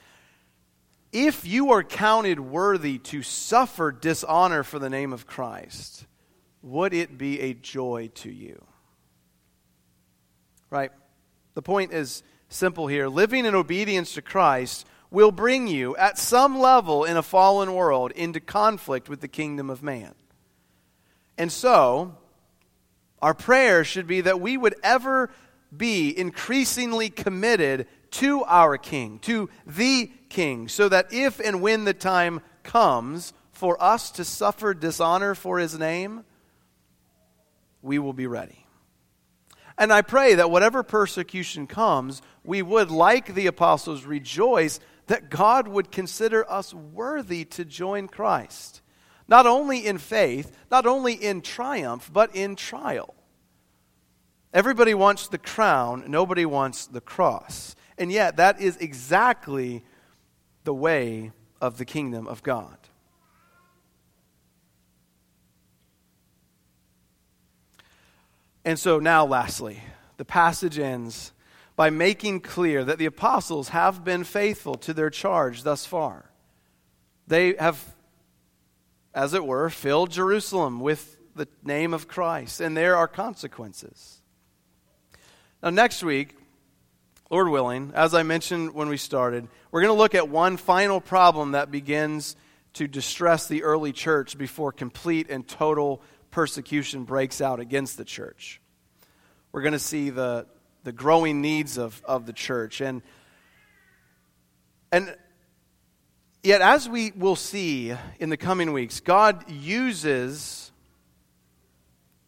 If 1.11 1.45
you 1.45 1.71
are 1.71 1.83
counted 1.83 2.39
worthy 2.39 2.99
to 2.99 3.23
suffer 3.23 3.91
dishonor 3.91 4.63
for 4.63 4.79
the 4.79 4.89
name 4.89 5.11
of 5.11 5.25
Christ, 5.25 6.05
would 6.61 6.93
it 6.93 7.17
be 7.17 7.39
a 7.39 7.53
joy 7.53 8.11
to 8.15 8.31
you? 8.31 8.63
Right? 10.69 10.91
The 11.55 11.61
point 11.61 11.93
is 11.93 12.21
simple 12.47 12.87
here. 12.87 13.07
Living 13.07 13.45
in 13.45 13.55
obedience 13.55 14.13
to 14.13 14.21
Christ 14.21 14.85
will 15.09 15.31
bring 15.31 15.67
you, 15.67 15.95
at 15.97 16.17
some 16.17 16.59
level 16.59 17.03
in 17.03 17.17
a 17.17 17.23
fallen 17.23 17.73
world, 17.73 18.11
into 18.11 18.39
conflict 18.39 19.09
with 19.09 19.21
the 19.21 19.27
kingdom 19.27 19.69
of 19.69 19.81
man. 19.81 20.13
And 21.39 21.49
so, 21.49 22.17
our 23.21 23.33
prayer 23.33 23.85
should 23.85 24.07
be 24.07 24.21
that 24.21 24.41
we 24.41 24.57
would 24.57 24.75
ever 24.83 25.31
be 25.75 26.15
increasingly 26.15 27.09
committed 27.09 27.87
to 28.11 28.43
our 28.43 28.77
King, 28.77 29.19
to 29.19 29.49
the 29.65 30.11
King, 30.27 30.67
so 30.67 30.89
that 30.89 31.13
if 31.13 31.39
and 31.39 31.61
when 31.61 31.85
the 31.85 31.93
time 31.93 32.41
comes 32.63 33.31
for 33.53 33.81
us 33.81 34.11
to 34.11 34.25
suffer 34.25 34.73
dishonor 34.73 35.33
for 35.33 35.59
his 35.59 35.79
name, 35.79 36.25
we 37.81 37.99
will 37.99 38.13
be 38.13 38.27
ready. 38.27 38.65
And 39.77 39.93
I 39.93 40.01
pray 40.01 40.35
that 40.35 40.51
whatever 40.51 40.83
persecution 40.83 41.67
comes, 41.67 42.21
we 42.43 42.61
would, 42.61 42.91
like 42.91 43.33
the 43.33 43.47
apostles, 43.47 44.03
rejoice 44.03 44.81
that 45.07 45.29
God 45.29 45.69
would 45.69 45.89
consider 45.89 46.49
us 46.51 46.73
worthy 46.73 47.45
to 47.45 47.63
join 47.63 48.09
Christ 48.09 48.81
not 49.29 49.45
only 49.45 49.85
in 49.85 49.99
faith, 49.99 50.57
not 50.71 50.87
only 50.87 51.13
in 51.13 51.41
triumph, 51.41 52.09
but 52.11 52.35
in 52.35 52.55
trial. 52.55 53.13
Everybody 54.51 54.95
wants 54.95 55.27
the 55.27 55.37
crown, 55.37 56.05
nobody 56.07 56.45
wants 56.45 56.87
the 56.87 56.99
cross. 56.99 57.75
And 57.99 58.11
yet, 58.11 58.37
that 58.37 58.59
is 58.59 58.75
exactly 58.77 59.83
the 60.63 60.73
way 60.73 61.31
of 61.61 61.77
the 61.77 61.85
kingdom 61.85 62.27
of 62.27 62.41
God. 62.41 62.75
And 68.65 68.79
so, 68.79 68.99
now, 68.99 69.25
lastly, 69.25 69.83
the 70.17 70.25
passage 70.25 70.79
ends 70.79 71.33
by 71.75 71.91
making 71.91 72.41
clear 72.41 72.83
that 72.83 72.97
the 72.97 73.05
apostles 73.05 73.69
have 73.69 74.03
been 74.03 74.23
faithful 74.23 74.75
to 74.75 74.93
their 74.93 75.09
charge 75.11 75.63
thus 75.63 75.85
far. 75.85 76.31
They 77.27 77.53
have 77.59 77.95
as 79.13 79.33
it 79.33 79.45
were, 79.45 79.69
fill 79.69 80.07
Jerusalem 80.07 80.79
with 80.79 81.17
the 81.35 81.47
name 81.63 81.93
of 81.93 82.07
Christ, 82.07 82.59
and 82.59 82.75
there 82.75 82.95
are 82.95 83.07
consequences. 83.07 84.21
Now, 85.63 85.69
next 85.69 86.03
week, 86.03 86.35
Lord 87.29 87.49
willing, 87.49 87.91
as 87.95 88.13
I 88.13 88.23
mentioned 88.23 88.73
when 88.73 88.89
we 88.89 88.97
started, 88.97 89.47
we're 89.71 89.81
going 89.81 89.93
to 89.93 89.97
look 89.97 90.15
at 90.15 90.29
one 90.29 90.57
final 90.57 90.99
problem 90.99 91.51
that 91.51 91.69
begins 91.69 92.35
to 92.73 92.87
distress 92.87 93.47
the 93.47 93.63
early 93.63 93.91
church 93.91 94.37
before 94.37 94.71
complete 94.71 95.29
and 95.29 95.47
total 95.47 96.01
persecution 96.31 97.03
breaks 97.03 97.41
out 97.41 97.59
against 97.59 97.97
the 97.97 98.05
church. 98.05 98.61
We're 99.51 99.61
going 99.61 99.73
to 99.73 99.79
see 99.79 100.09
the, 100.09 100.47
the 100.83 100.91
growing 100.91 101.41
needs 101.41 101.77
of, 101.77 102.01
of 102.05 102.25
the 102.25 102.33
church. 102.33 102.81
And, 102.81 103.01
and 104.91 105.15
Yet, 106.41 106.61
as 106.61 106.87
we 106.87 107.11
will 107.17 107.35
see 107.35 107.93
in 108.17 108.29
the 108.29 108.37
coming 108.37 108.71
weeks, 108.71 109.01
God 109.01 109.49
uses 109.51 110.71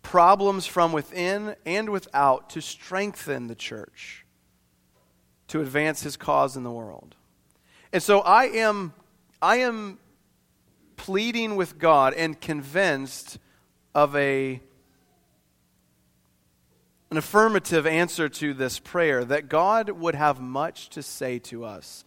problems 0.01 0.65
from 0.65 0.91
within 0.91 1.55
and 1.65 1.89
without 1.89 2.49
to 2.49 2.61
strengthen 2.61 3.47
the 3.47 3.55
church, 3.55 4.25
to 5.47 5.61
advance 5.61 6.03
his 6.03 6.17
cause 6.17 6.57
in 6.57 6.63
the 6.63 6.71
world. 6.71 7.15
And 7.93 8.03
so 8.03 8.19
I 8.19 8.45
am, 8.47 8.93
I 9.41 9.57
am 9.57 9.97
pleading 10.97 11.55
with 11.55 11.79
God 11.79 12.13
and 12.13 12.39
convinced 12.39 13.39
of 13.95 14.13
a, 14.17 14.61
an 17.09 17.15
affirmative 17.15 17.87
answer 17.87 18.27
to 18.27 18.53
this 18.53 18.77
prayer 18.77 19.23
that 19.23 19.47
God 19.47 19.89
would 19.89 20.15
have 20.15 20.41
much 20.41 20.89
to 20.89 21.01
say 21.01 21.39
to 21.39 21.63
us 21.63 22.03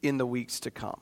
in 0.00 0.16
the 0.16 0.26
weeks 0.26 0.58
to 0.60 0.70
come 0.70 1.00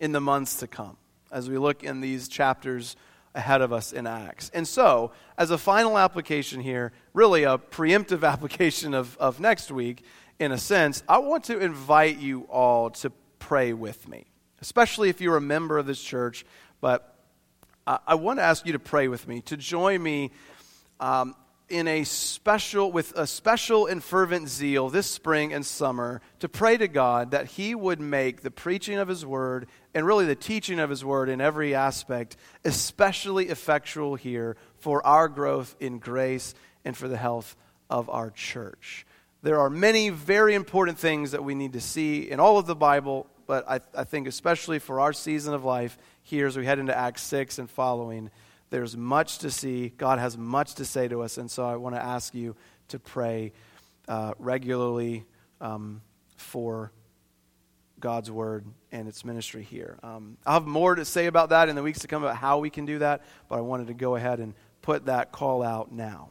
in 0.00 0.12
the 0.12 0.20
months 0.20 0.56
to 0.56 0.66
come 0.66 0.96
as 1.30 1.48
we 1.48 1.58
look 1.58 1.82
in 1.82 2.00
these 2.00 2.28
chapters 2.28 2.96
ahead 3.34 3.60
of 3.60 3.72
us 3.72 3.92
in 3.92 4.06
Acts. 4.06 4.50
And 4.54 4.66
so, 4.66 5.12
as 5.36 5.50
a 5.50 5.58
final 5.58 5.98
application 5.98 6.60
here, 6.60 6.92
really 7.12 7.44
a 7.44 7.58
preemptive 7.58 8.26
application 8.32 8.94
of, 8.94 9.16
of 9.18 9.40
next 9.40 9.70
week, 9.70 10.02
in 10.38 10.52
a 10.52 10.58
sense, 10.58 11.02
I 11.08 11.18
want 11.18 11.44
to 11.44 11.58
invite 11.58 12.18
you 12.18 12.42
all 12.42 12.90
to 12.90 13.10
pray 13.38 13.72
with 13.72 14.08
me, 14.08 14.26
especially 14.60 15.08
if 15.08 15.20
you're 15.20 15.36
a 15.36 15.40
member 15.40 15.78
of 15.78 15.86
this 15.86 16.02
church. 16.02 16.44
But 16.80 17.16
I, 17.86 17.98
I 18.06 18.14
want 18.14 18.38
to 18.38 18.42
ask 18.42 18.66
you 18.66 18.72
to 18.72 18.78
pray 18.78 19.08
with 19.08 19.28
me, 19.28 19.40
to 19.42 19.56
join 19.56 20.02
me 20.02 20.32
um, 21.00 21.34
in 21.68 21.88
a 21.88 22.04
special 22.04 22.92
with 22.92 23.12
a 23.16 23.26
special 23.26 23.86
and 23.86 24.02
fervent 24.02 24.48
zeal 24.48 24.88
this 24.88 25.10
spring 25.10 25.52
and 25.52 25.66
summer 25.66 26.20
to 26.38 26.48
pray 26.48 26.76
to 26.76 26.86
God 26.86 27.32
that 27.32 27.46
he 27.46 27.74
would 27.74 28.00
make 28.00 28.42
the 28.42 28.50
preaching 28.50 28.98
of 28.98 29.08
his 29.08 29.26
word 29.26 29.66
and 29.92 30.06
really 30.06 30.26
the 30.26 30.36
teaching 30.36 30.78
of 30.78 30.90
his 30.90 31.04
word 31.04 31.28
in 31.28 31.40
every 31.40 31.74
aspect 31.74 32.36
especially 32.64 33.48
effectual 33.48 34.14
here 34.14 34.56
for 34.78 35.04
our 35.04 35.28
growth 35.28 35.74
in 35.80 35.98
grace 35.98 36.54
and 36.84 36.96
for 36.96 37.08
the 37.08 37.16
health 37.16 37.56
of 37.90 38.08
our 38.08 38.30
church. 38.30 39.04
There 39.42 39.60
are 39.60 39.70
many 39.70 40.10
very 40.10 40.54
important 40.54 40.98
things 40.98 41.32
that 41.32 41.44
we 41.44 41.54
need 41.54 41.72
to 41.74 41.80
see 41.80 42.30
in 42.30 42.40
all 42.40 42.58
of 42.58 42.66
the 42.66 42.74
Bible, 42.74 43.26
but 43.46 43.68
I, 43.68 43.80
I 43.94 44.04
think 44.04 44.26
especially 44.26 44.78
for 44.78 45.00
our 45.00 45.12
season 45.12 45.54
of 45.54 45.64
life 45.64 45.98
here 46.22 46.46
as 46.46 46.56
we 46.56 46.64
head 46.64 46.78
into 46.78 46.96
Acts 46.96 47.22
6 47.22 47.58
and 47.58 47.70
following 47.70 48.30
there's 48.70 48.96
much 48.96 49.38
to 49.38 49.50
see. 49.50 49.90
God 49.96 50.18
has 50.18 50.36
much 50.36 50.74
to 50.74 50.84
say 50.84 51.08
to 51.08 51.22
us. 51.22 51.38
And 51.38 51.50
so 51.50 51.66
I 51.66 51.76
want 51.76 51.94
to 51.94 52.02
ask 52.02 52.34
you 52.34 52.56
to 52.88 52.98
pray 52.98 53.52
uh, 54.08 54.34
regularly 54.38 55.24
um, 55.60 56.02
for 56.36 56.92
God's 58.00 58.30
word 58.30 58.66
and 58.92 59.08
its 59.08 59.24
ministry 59.24 59.62
here. 59.62 59.98
Um, 60.02 60.36
I'll 60.44 60.54
have 60.54 60.66
more 60.66 60.94
to 60.94 61.04
say 61.04 61.26
about 61.26 61.50
that 61.50 61.68
in 61.68 61.76
the 61.76 61.82
weeks 61.82 62.00
to 62.00 62.08
come 62.08 62.22
about 62.22 62.36
how 62.36 62.58
we 62.58 62.70
can 62.70 62.84
do 62.86 62.98
that, 62.98 63.22
but 63.48 63.56
I 63.56 63.60
wanted 63.62 63.86
to 63.88 63.94
go 63.94 64.16
ahead 64.16 64.40
and 64.40 64.54
put 64.82 65.06
that 65.06 65.32
call 65.32 65.62
out 65.62 65.92
now. 65.92 66.30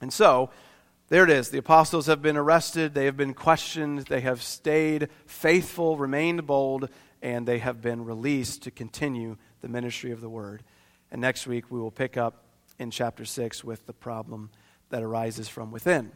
And 0.00 0.12
so, 0.12 0.50
there 1.08 1.24
it 1.24 1.30
is. 1.30 1.50
The 1.50 1.58
apostles 1.58 2.06
have 2.06 2.22
been 2.22 2.36
arrested, 2.36 2.94
they 2.94 3.06
have 3.06 3.16
been 3.16 3.34
questioned, 3.34 4.00
they 4.06 4.20
have 4.20 4.42
stayed 4.42 5.08
faithful, 5.26 5.96
remained 5.96 6.46
bold, 6.46 6.88
and 7.20 7.46
they 7.46 7.58
have 7.58 7.80
been 7.80 8.04
released 8.04 8.62
to 8.62 8.70
continue 8.70 9.36
the 9.60 9.68
ministry 9.68 10.10
of 10.10 10.20
the 10.20 10.28
word. 10.28 10.62
And 11.12 11.20
next 11.20 11.46
week 11.46 11.70
we 11.70 11.78
will 11.78 11.90
pick 11.90 12.16
up 12.16 12.42
in 12.78 12.90
chapter 12.90 13.26
6 13.26 13.62
with 13.62 13.86
the 13.86 13.92
problem 13.92 14.48
that 14.88 15.02
arises 15.02 15.46
from 15.46 15.70
within. 15.70 16.10